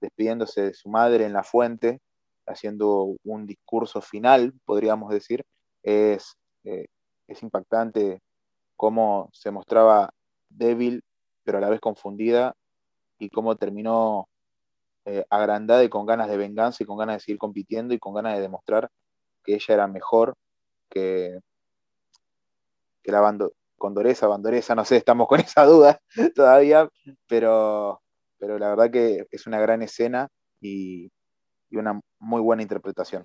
despidiéndose 0.00 0.62
de 0.62 0.74
su 0.74 0.88
madre 0.90 1.24
en 1.26 1.32
la 1.32 1.44
fuente, 1.44 2.00
haciendo 2.46 3.16
un 3.24 3.46
discurso 3.46 4.00
final, 4.02 4.52
podríamos 4.64 5.10
decir, 5.12 5.42
es, 5.82 6.34
eh, 6.64 6.86
es 7.32 7.42
impactante 7.42 8.20
cómo 8.76 9.30
se 9.32 9.50
mostraba 9.50 10.12
débil, 10.48 11.02
pero 11.44 11.58
a 11.58 11.60
la 11.60 11.70
vez 11.70 11.80
confundida, 11.80 12.54
y 13.18 13.30
cómo 13.30 13.56
terminó 13.56 14.28
eh, 15.04 15.24
agrandada 15.30 15.84
y 15.84 15.88
con 15.88 16.06
ganas 16.06 16.28
de 16.28 16.36
venganza 16.36 16.82
y 16.82 16.86
con 16.86 16.98
ganas 16.98 17.16
de 17.16 17.20
seguir 17.20 17.38
compitiendo 17.38 17.94
y 17.94 17.98
con 17.98 18.14
ganas 18.14 18.34
de 18.34 18.40
demostrar 18.40 18.90
que 19.44 19.54
ella 19.54 19.74
era 19.74 19.86
mejor 19.86 20.34
que, 20.88 21.38
que 23.02 23.12
la 23.12 23.20
bando 23.20 23.52
Condoresa, 23.78 24.28
Bandoresa, 24.28 24.76
no 24.76 24.84
sé, 24.84 24.96
estamos 24.96 25.26
con 25.26 25.40
esa 25.40 25.64
duda 25.64 26.00
todavía, 26.34 26.88
pero, 27.28 28.00
pero 28.38 28.58
la 28.58 28.68
verdad 28.68 28.90
que 28.90 29.26
es 29.30 29.46
una 29.46 29.60
gran 29.60 29.82
escena 29.82 30.28
y, 30.60 31.10
y 31.70 31.76
una 31.76 32.00
muy 32.20 32.40
buena 32.40 32.62
interpretación. 32.62 33.24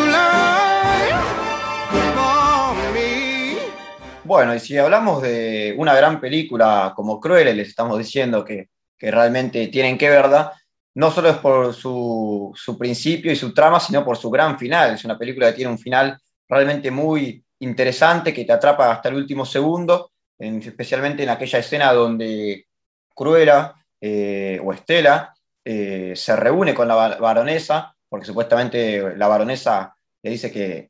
Bueno, 4.31 4.55
y 4.55 4.61
si 4.61 4.77
hablamos 4.77 5.21
de 5.21 5.75
una 5.77 5.93
gran 5.93 6.21
película 6.21 6.93
como 6.95 7.19
Cruella, 7.19 7.51
y 7.51 7.55
les 7.55 7.67
estamos 7.67 7.97
diciendo 7.97 8.45
que, 8.45 8.69
que 8.97 9.11
realmente 9.11 9.67
tienen 9.67 9.97
que 9.97 10.09
verla, 10.09 10.53
no 10.95 11.11
solo 11.11 11.29
es 11.31 11.35
por 11.37 11.73
su, 11.73 12.49
su 12.55 12.77
principio 12.77 13.29
y 13.33 13.35
su 13.35 13.53
trama, 13.53 13.81
sino 13.81 14.05
por 14.05 14.15
su 14.15 14.29
gran 14.29 14.57
final. 14.57 14.93
Es 14.93 15.03
una 15.03 15.17
película 15.17 15.47
que 15.47 15.57
tiene 15.57 15.71
un 15.71 15.77
final 15.79 16.17
realmente 16.47 16.89
muy 16.91 17.43
interesante, 17.59 18.33
que 18.33 18.45
te 18.45 18.53
atrapa 18.53 18.89
hasta 18.93 19.09
el 19.09 19.15
último 19.15 19.45
segundo, 19.45 20.11
en- 20.39 20.61
especialmente 20.61 21.23
en 21.23 21.29
aquella 21.29 21.59
escena 21.59 21.91
donde 21.91 22.67
Cruella 23.13 23.75
eh, 23.99 24.61
o 24.63 24.71
Estela 24.71 25.33
eh, 25.65 26.13
se 26.15 26.35
reúne 26.37 26.73
con 26.73 26.87
la 26.87 26.95
ba- 26.95 27.17
baronesa, 27.17 27.93
porque 28.07 28.25
supuestamente 28.27 29.13
la 29.17 29.27
baronesa 29.27 29.93
le 30.23 30.31
dice 30.31 30.49
que- 30.53 30.87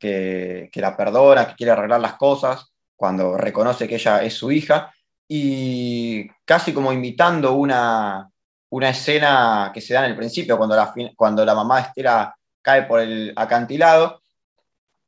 que 0.70 0.80
la 0.80 0.96
perdona, 0.96 1.48
que 1.48 1.54
quiere 1.56 1.72
arreglar 1.72 2.00
las 2.00 2.14
cosas, 2.14 2.71
cuando 2.96 3.36
reconoce 3.36 3.88
que 3.88 3.96
ella 3.96 4.22
es 4.22 4.34
su 4.34 4.50
hija, 4.52 4.92
y 5.28 6.28
casi 6.44 6.74
como 6.74 6.92
imitando 6.92 7.54
una, 7.54 8.30
una 8.70 8.90
escena 8.90 9.70
que 9.72 9.80
se 9.80 9.94
da 9.94 10.04
en 10.04 10.10
el 10.10 10.16
principio, 10.16 10.58
cuando 10.58 10.76
la, 10.76 10.92
cuando 11.16 11.44
la 11.44 11.54
mamá 11.54 11.80
Estela 11.80 12.34
cae 12.60 12.82
por 12.82 13.00
el 13.00 13.32
acantilado. 13.36 14.22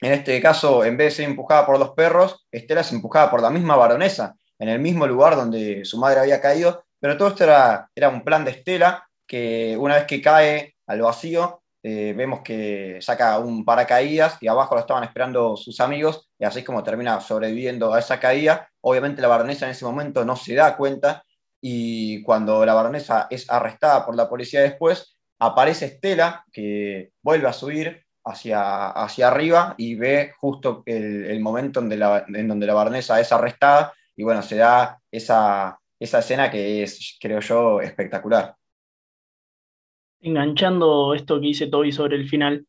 En 0.01 0.13
este 0.13 0.41
caso, 0.41 0.85
en 0.85 0.97
vez 0.97 1.13
de 1.13 1.17
ser 1.17 1.31
empujada 1.31 1.65
por 1.67 1.79
los 1.79 1.91
perros, 1.91 2.47
Estela 2.51 2.83
es 2.83 2.93
empujada 2.93 3.31
por 3.31 3.41
la 3.41 3.51
misma 3.51 3.77
baronesa, 3.77 4.35
en 4.59 4.69
el 4.69 4.79
mismo 4.79 5.07
lugar 5.07 5.37
donde 5.37 5.85
su 5.85 5.99
madre 5.99 6.21
había 6.21 6.41
caído, 6.41 6.85
pero 7.01 7.17
todo 7.17 7.29
esto 7.29 7.45
era, 7.45 7.91
era 7.95 8.09
un 8.09 8.23
plan 8.23 8.45
de 8.45 8.53
Estela, 8.53 9.09
que 9.27 9.77
una 9.79 9.97
vez 9.97 10.05
que 10.05 10.21
cae 10.21 10.77
al 10.87 11.01
vacío, 11.01 11.63
eh, 11.87 12.15
vemos 12.17 12.41
que 12.41 12.99
saca 13.03 13.39
un 13.39 13.63
paracaídas 13.63 14.39
y 14.41 14.49
abajo 14.49 14.75
lo 14.75 14.81
estaban 14.81 15.05
esperando 15.05 15.55
sus 15.55 15.81
amigos, 15.81 16.31
y 16.39 16.47
así 16.47 16.61
es 16.61 16.65
como 16.65 16.83
termina 16.83 17.21
sobreviviendo 17.21 17.93
a 17.93 17.99
esa 17.99 18.19
caída. 18.19 18.71
Obviamente 18.81 19.21
la 19.21 19.29
baronesa 19.29 19.67
en 19.67 19.73
ese 19.73 19.85
momento 19.85 20.25
no 20.25 20.35
se 20.35 20.55
da 20.55 20.79
cuenta, 20.79 21.25
y 21.61 22.23
cuando 22.23 22.65
la 22.65 22.73
baronesa 22.73 23.27
es 23.29 23.51
arrestada 23.51 24.07
por 24.07 24.17
la 24.17 24.31
policía 24.31 24.63
después, 24.63 25.19
aparece 25.39 25.85
Estela, 25.85 26.47
que 26.51 27.11
vuelve 27.23 27.49
a 27.49 27.53
subir 27.53 28.03
hacia, 28.25 28.89
hacia 28.89 29.29
arriba 29.29 29.75
y 29.77 29.95
ve 29.95 30.33
justo 30.41 30.83
el, 30.87 31.39
momento 31.41 31.81
en, 31.81 31.93
en 31.93 32.49
donde 32.49 32.67
la 32.67 32.75
baronesa 32.75 33.21
es 33.21 33.31
arrestada, 33.31 33.93
y 34.17 34.25
bueno, 34.25 34.41
se 34.41 34.57
da 34.57 35.01
esa, 35.11 35.79
esa 36.01 36.19
escena 36.21 36.51
que 36.51 36.83
es, 36.83 37.19
creo 37.21 37.41
yo, 37.41 37.83
espectacular. 37.83 38.57
Enganchando 40.25 41.13
esto 41.15 41.39
que 41.39 41.49
dice 41.49 41.67
Toby 41.67 41.93
sobre 41.93 42.17
el 42.17 42.27
final, 42.27 42.67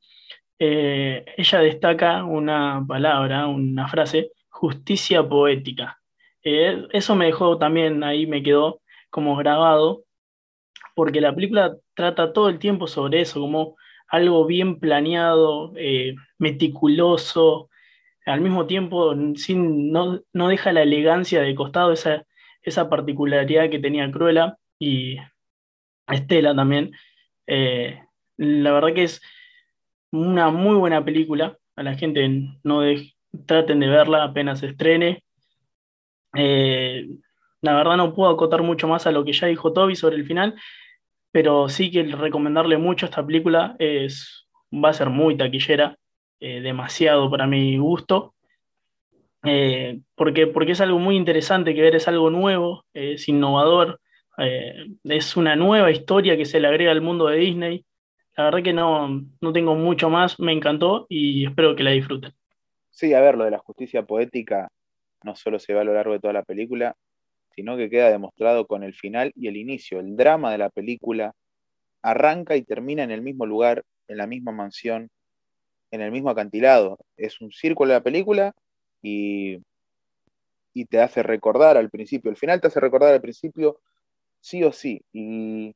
eh, 0.59 1.23
ella 1.37 1.59
destaca 1.59 2.25
una 2.25 2.83
palabra, 2.85 3.47
una 3.47 3.87
frase, 3.87 4.31
justicia 4.49 5.27
poética. 5.27 6.01
Eh, 6.43 6.85
eso 6.91 7.15
me 7.15 7.27
dejó 7.27 7.57
también, 7.57 8.03
ahí 8.03 8.27
me 8.27 8.43
quedó 8.43 8.81
como 9.09 9.37
grabado, 9.37 10.03
porque 10.95 11.21
la 11.21 11.33
película 11.33 11.77
trata 11.93 12.33
todo 12.33 12.49
el 12.49 12.59
tiempo 12.59 12.87
sobre 12.87 13.21
eso, 13.21 13.39
como 13.39 13.77
algo 14.09 14.45
bien 14.45 14.79
planeado, 14.81 15.71
eh, 15.77 16.15
meticuloso, 16.37 17.69
al 18.25 18.41
mismo 18.41 18.65
tiempo 18.67 19.15
sin, 19.35 19.93
no, 19.93 20.21
no 20.33 20.49
deja 20.49 20.73
la 20.73 20.83
elegancia 20.83 21.41
de 21.41 21.55
costado, 21.55 21.93
esa, 21.93 22.25
esa 22.61 22.89
particularidad 22.89 23.69
que 23.69 23.79
tenía 23.79 24.11
Cruella 24.11 24.57
y 24.77 25.17
Estela 26.07 26.53
también. 26.53 26.91
Eh, 27.47 28.01
la 28.37 28.71
verdad 28.71 28.93
que 28.93 29.03
es 29.03 29.21
una 30.11 30.49
muy 30.51 30.75
buena 30.77 31.03
película. 31.05 31.57
A 31.75 31.83
la 31.83 31.95
gente 31.95 32.27
no 32.63 32.81
de- 32.81 33.13
traten 33.45 33.79
de 33.79 33.87
verla 33.87 34.23
apenas 34.23 34.63
estrene. 34.63 35.23
Eh, 36.35 37.07
la 37.61 37.73
verdad 37.75 37.97
no 37.97 38.13
puedo 38.13 38.29
acotar 38.31 38.61
mucho 38.61 38.87
más 38.87 39.07
a 39.07 39.11
lo 39.11 39.23
que 39.25 39.33
ya 39.33 39.47
dijo 39.47 39.73
Toby 39.73 39.95
sobre 39.95 40.17
el 40.17 40.25
final, 40.25 40.55
pero 41.31 41.69
sí 41.69 41.91
que 41.91 42.03
recomendarle 42.03 42.77
mucho 42.77 43.05
esta 43.07 43.25
película. 43.25 43.75
Es, 43.79 44.47
va 44.73 44.89
a 44.89 44.93
ser 44.93 45.09
muy 45.09 45.37
taquillera, 45.37 45.97
eh, 46.39 46.61
demasiado 46.61 47.29
para 47.31 47.47
mi 47.47 47.77
gusto. 47.77 48.35
Porque, 50.15 50.47
porque 50.47 50.71
es 50.71 50.81
algo 50.81 50.99
muy 50.99 51.15
interesante 51.15 51.75
que 51.75 51.81
ver, 51.81 51.95
es 51.95 52.07
algo 52.07 52.29
nuevo, 52.29 52.85
es 52.93 53.27
innovador, 53.27 53.99
eh, 54.37 54.87
es 55.03 55.37
una 55.37 55.55
nueva 55.55 55.91
historia 55.91 56.37
que 56.37 56.45
se 56.45 56.59
le 56.59 56.67
agrega 56.67 56.91
al 56.91 57.01
mundo 57.01 57.27
de 57.27 57.37
Disney. 57.37 57.85
La 58.37 58.45
verdad 58.45 58.63
que 58.63 58.73
no, 58.73 59.23
no 59.39 59.53
tengo 59.53 59.75
mucho 59.75 60.09
más, 60.09 60.39
me 60.39 60.51
encantó 60.51 61.05
y 61.09 61.45
espero 61.45 61.75
que 61.75 61.83
la 61.83 61.91
disfruten. 61.91 62.33
Sí, 62.91 63.13
a 63.13 63.21
ver, 63.21 63.37
lo 63.37 63.45
de 63.45 63.51
la 63.51 63.59
justicia 63.59 64.03
poética 64.03 64.69
no 65.23 65.35
solo 65.35 65.59
se 65.59 65.73
ve 65.73 65.79
a 65.79 65.83
lo 65.83 65.93
largo 65.93 66.13
de 66.13 66.19
toda 66.19 66.33
la 66.33 66.43
película, 66.43 66.95
sino 67.55 67.77
que 67.77 67.89
queda 67.89 68.09
demostrado 68.09 68.67
con 68.67 68.83
el 68.83 68.93
final 68.93 69.31
y 69.35 69.47
el 69.47 69.57
inicio. 69.57 69.99
El 69.99 70.15
drama 70.17 70.51
de 70.51 70.57
la 70.57 70.69
película 70.69 71.33
arranca 72.01 72.55
y 72.55 72.63
termina 72.63 73.03
en 73.03 73.11
el 73.11 73.21
mismo 73.21 73.45
lugar, 73.45 73.83
en 74.07 74.17
la 74.17 74.27
misma 74.27 74.51
mansión, 74.51 75.09
en 75.91 76.01
el 76.01 76.11
mismo 76.11 76.29
acantilado. 76.29 76.97
Es 77.17 77.41
un 77.41 77.51
círculo 77.51 77.89
de 77.89 77.99
la 77.99 78.03
película 78.03 78.53
y, 79.01 79.59
y 80.73 80.85
te 80.85 80.99
hace 80.99 81.23
recordar 81.23 81.77
al 81.77 81.89
principio. 81.89 82.29
El 82.29 82.37
final 82.37 82.59
te 82.59 82.67
hace 82.67 82.79
recordar 82.79 83.13
al 83.13 83.21
principio 83.21 83.79
sí 84.45 84.63
o 84.63 84.71
sí. 84.71 85.01
Y, 85.11 85.75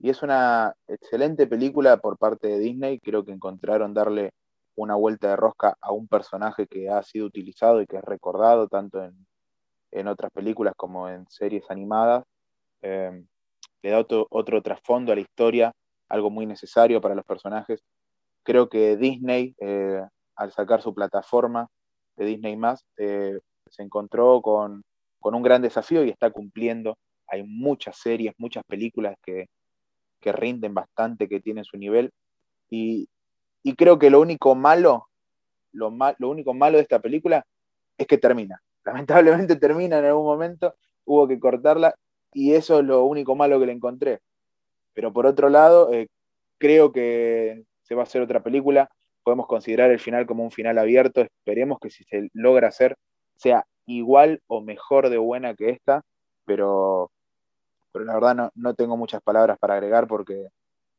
y 0.00 0.10
es 0.10 0.22
una 0.22 0.74
excelente 0.88 1.46
película 1.46 1.98
por 1.98 2.18
parte 2.18 2.48
de 2.48 2.58
Disney. 2.58 2.98
Creo 3.00 3.24
que 3.24 3.32
encontraron 3.32 3.92
darle 3.92 4.30
una 4.76 4.94
vuelta 4.94 5.28
de 5.28 5.36
rosca 5.36 5.76
a 5.82 5.92
un 5.92 6.08
personaje 6.08 6.66
que 6.66 6.88
ha 6.88 7.02
sido 7.02 7.26
utilizado 7.26 7.82
y 7.82 7.86
que 7.86 7.98
es 7.98 8.04
recordado 8.04 8.68
tanto 8.68 9.04
en, 9.04 9.14
en 9.92 10.08
otras 10.08 10.32
películas 10.32 10.74
como 10.76 11.08
en 11.10 11.26
series 11.28 11.64
animadas. 11.70 12.24
Eh, 12.82 13.24
le 13.82 13.90
da 13.90 13.98
otro, 13.98 14.26
otro 14.30 14.62
trasfondo 14.62 15.12
a 15.12 15.16
la 15.16 15.20
historia, 15.20 15.72
algo 16.08 16.30
muy 16.30 16.46
necesario 16.46 17.00
para 17.02 17.14
los 17.14 17.26
personajes. 17.26 17.82
Creo 18.42 18.70
que 18.70 18.96
Disney, 18.96 19.54
eh, 19.60 20.02
al 20.36 20.52
sacar 20.52 20.80
su 20.80 20.94
plataforma 20.94 21.68
de 22.16 22.24
Disney 22.24 22.58
eh, 22.96 23.38
se 23.70 23.82
encontró 23.82 24.40
con, 24.40 24.82
con 25.20 25.34
un 25.34 25.42
gran 25.42 25.60
desafío 25.60 26.04
y 26.04 26.10
está 26.10 26.30
cumpliendo. 26.30 26.96
Hay 27.32 27.44
muchas 27.44 27.98
series, 27.98 28.34
muchas 28.38 28.64
películas 28.66 29.16
que, 29.24 29.48
que 30.20 30.32
rinden 30.32 30.74
bastante, 30.74 31.28
que 31.28 31.40
tienen 31.40 31.64
su 31.64 31.76
nivel. 31.76 32.10
Y, 32.70 33.08
y 33.64 33.74
creo 33.76 33.98
que 33.98 34.10
lo 34.10 34.20
único 34.20 34.54
malo, 34.54 35.08
lo, 35.72 35.90
ma- 35.90 36.16
lo 36.18 36.30
único 36.30 36.54
malo 36.54 36.78
de 36.78 36.82
esta 36.84 37.00
película 37.00 37.44
es 37.98 38.06
que 38.06 38.18
termina. 38.18 38.62
Lamentablemente 38.84 39.56
termina 39.56 39.98
en 39.98 40.06
algún 40.06 40.26
momento, 40.26 40.74
hubo 41.06 41.28
que 41.28 41.40
cortarla 41.40 41.94
y 42.32 42.54
eso 42.54 42.80
es 42.80 42.86
lo 42.86 43.04
único 43.04 43.36
malo 43.36 43.60
que 43.60 43.66
le 43.66 43.72
encontré. 43.72 44.20
Pero 44.94 45.12
por 45.12 45.26
otro 45.26 45.48
lado, 45.48 45.92
eh, 45.92 46.08
creo 46.58 46.92
que 46.92 47.64
se 47.82 47.94
va 47.94 48.02
a 48.02 48.04
hacer 48.04 48.22
otra 48.22 48.42
película, 48.42 48.90
podemos 49.24 49.46
considerar 49.46 49.90
el 49.90 50.00
final 50.00 50.26
como 50.26 50.44
un 50.44 50.50
final 50.50 50.78
abierto, 50.78 51.22
esperemos 51.22 51.78
que 51.80 51.90
si 51.90 52.04
se 52.04 52.28
logra 52.34 52.68
hacer 52.68 52.96
sea 53.36 53.66
igual 53.86 54.40
o 54.46 54.60
mejor 54.60 55.08
de 55.10 55.18
buena 55.18 55.54
que 55.54 55.70
esta, 55.70 56.02
pero, 56.44 57.10
pero 57.92 58.04
la 58.04 58.14
verdad 58.14 58.34
no, 58.34 58.50
no 58.54 58.74
tengo 58.74 58.96
muchas 58.96 59.22
palabras 59.22 59.58
para 59.58 59.74
agregar 59.74 60.06
porque 60.06 60.48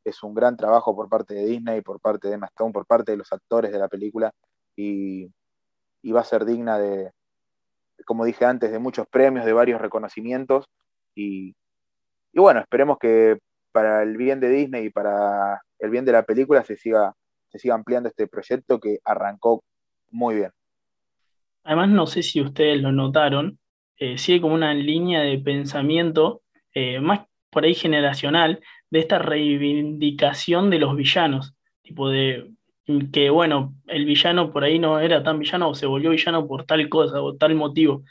es 0.04 0.22
un 0.24 0.34
gran 0.34 0.58
trabajo 0.58 0.96
por 0.96 1.10
parte 1.10 1.34
de 1.34 1.46
Disney, 1.46 1.82
por 1.82 2.00
parte 2.00 2.28
de 2.28 2.36
Emma 2.36 2.50
por 2.56 2.86
parte 2.86 3.12
de 3.12 3.18
los 3.18 3.32
actores 3.32 3.72
de 3.72 3.80
la 3.80 3.88
película 3.88 4.32
y, 4.76 5.30
y 6.02 6.12
va 6.12 6.22
a 6.22 6.26
ser 6.26 6.46
digna 6.46 6.78
de, 6.78 7.12
como 8.06 8.26
dije 8.26 8.46
antes, 8.46 8.72
de 8.72 8.80
muchos 8.80 9.08
premios, 9.08 9.46
de 9.46 9.54
varios 9.54 9.82
reconocimientos 9.82 10.66
y, 11.16 11.56
y 12.32 12.40
bueno, 12.40 12.60
esperemos 12.60 12.98
que 13.00 13.40
para 13.72 14.04
el 14.04 14.18
bien 14.18 14.40
de 14.40 14.50
Disney 14.50 14.86
y 14.86 14.90
para 14.90 15.62
el 15.80 15.90
bien 15.90 16.06
de 16.06 16.12
la 16.12 16.24
película 16.24 16.64
se 16.64 16.76
siga, 16.76 17.14
se 17.50 17.60
siga 17.60 17.76
ampliando 17.76 18.10
este 18.10 18.28
proyecto 18.28 18.80
que 18.80 19.00
arrancó 19.04 19.64
muy 20.12 20.36
bien. 20.36 20.52
Además, 21.64 21.90
no 21.90 22.08
sé 22.08 22.24
si 22.24 22.42
ustedes 22.42 22.82
lo 22.82 22.92
notaron, 22.92 23.58
eh, 23.98 24.18
sigue 24.18 24.42
como 24.42 24.54
una 24.54 24.74
línea 24.74 25.22
de 25.22 25.40
pensamiento 25.40 26.43
eh, 26.74 27.00
más 27.00 27.22
por 27.50 27.66
ahí 27.66 27.76
generacional 27.76 28.62
de 28.90 29.00
esta 29.00 29.20
reivindicación 29.20 30.70
de 30.70 30.80
los 30.80 30.96
villanos, 30.96 31.54
tipo 31.84 32.10
de 32.10 32.52
que 33.12 33.30
bueno, 33.30 33.76
el 33.88 34.06
villano 34.06 34.52
por 34.52 34.64
ahí 34.64 34.78
no 34.80 35.00
era 35.00 35.24
tan 35.24 35.40
villano 35.40 35.70
o 35.70 35.76
se 35.76 35.86
volvió 35.86 36.10
villano 36.10 36.48
por 36.48 36.66
tal 36.66 36.90
cosa 36.90 37.22
o 37.22 37.36
tal 37.36 37.56
motivo. 37.56 38.04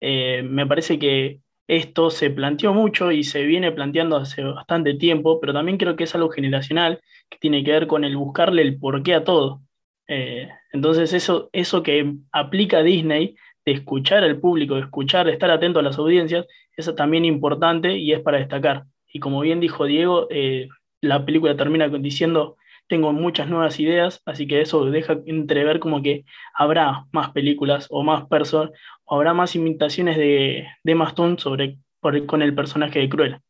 Eh, 0.00 0.42
me 0.42 0.66
parece 0.66 0.98
que 0.98 1.40
esto 1.66 2.10
se 2.10 2.30
planteó 2.30 2.72
mucho 2.72 3.12
y 3.12 3.24
se 3.24 3.42
viene 3.44 3.72
planteando 3.72 4.16
hace 4.16 4.42
bastante 4.42 4.94
tiempo, 4.94 5.40
pero 5.40 5.52
también 5.52 5.78
creo 5.78 5.96
que 5.96 6.04
es 6.04 6.14
algo 6.14 6.30
generacional 6.30 7.00
que 7.28 7.38
tiene 7.38 7.62
que 7.64 7.72
ver 7.72 7.86
con 7.86 8.04
el 8.04 8.16
buscarle 8.16 8.62
el 8.62 8.78
porqué 8.78 9.14
a 9.14 9.24
todo. 9.24 9.62
Eh, 10.08 10.48
entonces 10.72 11.12
eso, 11.12 11.48
eso 11.52 11.82
que 11.82 12.14
aplica 12.32 12.82
Disney, 12.82 13.36
escuchar 13.72 14.24
al 14.24 14.38
público, 14.38 14.74
de 14.74 14.82
escuchar, 14.82 15.26
de 15.26 15.32
estar 15.32 15.50
atento 15.50 15.78
a 15.78 15.82
las 15.82 15.98
audiencias, 15.98 16.46
eso 16.76 16.94
también 16.94 17.24
importante 17.24 17.96
y 17.96 18.12
es 18.12 18.20
para 18.20 18.38
destacar. 18.38 18.84
Y 19.12 19.20
como 19.20 19.40
bien 19.40 19.60
dijo 19.60 19.84
Diego, 19.84 20.26
eh, 20.30 20.68
la 21.00 21.24
película 21.24 21.56
termina 21.56 21.88
diciendo, 21.88 22.56
tengo 22.88 23.12
muchas 23.12 23.48
nuevas 23.48 23.78
ideas, 23.78 24.20
así 24.24 24.46
que 24.46 24.60
eso 24.60 24.84
deja 24.86 25.18
entrever 25.26 25.78
como 25.78 26.02
que 26.02 26.24
habrá 26.54 27.06
más 27.12 27.30
películas 27.30 27.86
o 27.90 28.02
más 28.02 28.26
personas, 28.26 28.72
o 29.04 29.16
habrá 29.16 29.32
más 29.32 29.54
imitaciones 29.54 30.16
de, 30.16 30.66
de 30.82 30.94
Maston 30.94 31.38
sobre, 31.38 31.78
con 32.26 32.42
el 32.42 32.54
personaje 32.54 32.98
de 32.98 33.08
Cruella. 33.08 33.40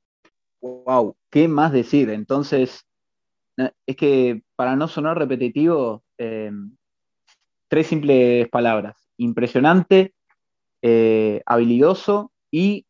Wow, 0.60 1.16
¿qué 1.30 1.48
más 1.48 1.72
decir? 1.72 2.10
Entonces, 2.10 2.86
es 3.86 3.96
que 3.96 4.42
para 4.56 4.76
no 4.76 4.88
sonar 4.88 5.18
repetitivo, 5.18 6.02
eh, 6.18 6.50
tres 7.68 7.86
simples 7.86 8.48
palabras. 8.48 9.09
Impresionante, 9.20 10.14
eh, 10.80 11.42
habilidoso 11.44 12.32
y 12.50 12.86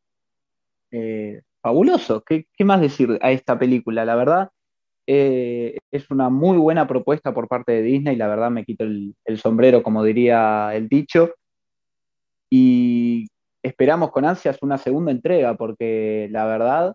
eh, 0.93 1.43
fabuloso. 1.61 2.23
¿Qué, 2.23 2.47
más 2.61 2.81
decir 2.81 3.19
a 3.21 3.33
esta 3.33 3.59
película? 3.59 4.05
La 4.05 4.15
verdad, 4.15 4.51
eh, 5.09 5.77
es 5.91 6.09
una 6.09 6.29
muy 6.29 6.57
buena 6.57 6.87
propuesta 6.87 7.35
por 7.35 7.49
parte 7.49 7.73
de 7.73 7.83
Disney. 7.83 8.15
La 8.15 8.29
verdad, 8.29 8.49
me 8.53 8.65
quito 8.65 8.85
el, 8.85 9.39
sombrero, 9.39 9.83
como 9.83 10.05
diría 10.05 10.71
el 10.73 10.89
dicho. 10.89 11.35
Y 12.49 13.27
esperamos 13.65 14.13
con 14.13 14.25
ansias 14.25 14.59
una 14.63 14.79
segunda 14.79 15.11
entrega, 15.11 15.57
porque 15.57 16.29
la 16.31 16.45
verdad, 16.45 16.95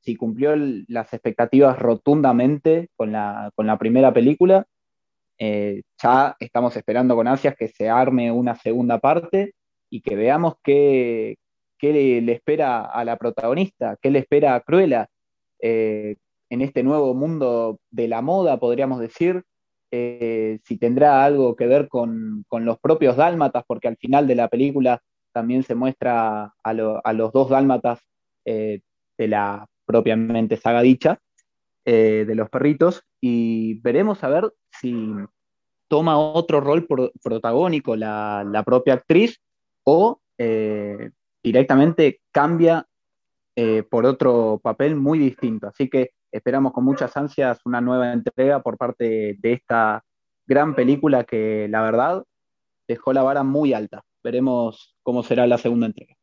si 0.00 0.16
cumplió 0.16 0.56
las 0.88 1.12
expectativas 1.12 1.78
rotundamente 1.78 2.88
con 2.96 3.12
la 3.12 3.76
primera 3.78 4.12
película, 4.12 4.66
eh, 5.42 5.80
ya 6.02 6.36
estamos 6.38 6.76
esperando 6.76 7.16
con 7.16 7.26
ansias 7.26 7.56
que 7.56 7.68
se 7.68 7.88
arme 7.88 8.30
una 8.30 8.56
segunda 8.56 8.98
parte 8.98 9.54
y 9.88 10.02
que 10.02 10.14
veamos 10.14 10.56
qué, 10.62 11.36
qué 11.78 11.94
le, 11.94 12.32
espera 12.32 12.82
a 12.82 13.04
la 13.06 13.16
protagonista, 13.16 13.96
qué 14.02 14.10
le 14.10 14.18
espera 14.18 14.54
a 14.54 14.60
Cruella 14.60 15.08
eh, 15.58 16.16
en 16.50 16.60
este 16.60 16.82
nuevo 16.82 17.14
mundo 17.14 17.78
de 17.90 18.06
la 18.06 18.20
moda, 18.20 18.60
podríamos 18.60 19.00
decir, 19.00 19.42
eh, 19.90 20.58
si 20.64 20.76
tendrá 20.76 21.24
algo 21.24 21.56
que 21.56 21.66
ver 21.66 21.88
con, 21.88 22.44
con 22.46 22.66
los 22.66 22.78
propios 22.78 23.16
dálmatas, 23.16 23.64
porque 23.66 23.88
al 23.88 23.96
final 23.96 24.26
de 24.26 24.34
la 24.34 24.48
película 24.48 25.00
también 25.32 25.62
se 25.62 25.74
muestra 25.74 26.42
a, 26.42 26.52
a 26.62 27.12
los 27.14 27.32
dos 27.32 27.48
dálmatas 27.48 28.00
de 28.44 28.82
la 29.28 29.66
propiamente 29.86 30.56
saga 30.56 30.82
dicha, 30.82 31.18
eh, 31.84 32.24
de 32.26 32.34
los 32.34 32.48
perritos, 32.50 33.02
y 33.20 33.80
veremos 33.80 34.22
a 34.24 34.28
ver 34.28 34.52
si 34.70 35.12
toma 35.88 36.18
otro 36.18 36.60
rol 36.60 36.86
pro- 36.86 37.10
protagónico 37.22 37.96
la, 37.96 38.44
la 38.48 38.62
propia 38.62 38.94
actriz 38.94 39.40
o 39.84 40.20
eh, 40.38 41.10
directamente 41.42 42.20
cambia 42.30 42.86
eh, 43.56 43.82
por 43.82 44.06
otro 44.06 44.60
papel 44.62 44.94
muy 44.94 45.18
distinto. 45.18 45.66
Así 45.66 45.88
que 45.88 46.12
esperamos 46.30 46.72
con 46.72 46.84
muchas 46.84 47.16
ansias 47.16 47.60
una 47.64 47.80
nueva 47.80 48.12
entrega 48.12 48.62
por 48.62 48.78
parte 48.78 49.36
de 49.38 49.52
esta 49.52 50.04
gran 50.46 50.74
película 50.74 51.24
que 51.24 51.66
la 51.68 51.82
verdad 51.82 52.24
dejó 52.86 53.12
la 53.12 53.22
vara 53.22 53.42
muy 53.42 53.72
alta. 53.72 54.02
Veremos 54.22 54.96
cómo 55.02 55.22
será 55.22 55.46
la 55.46 55.58
segunda 55.58 55.86
entrega. 55.86 56.14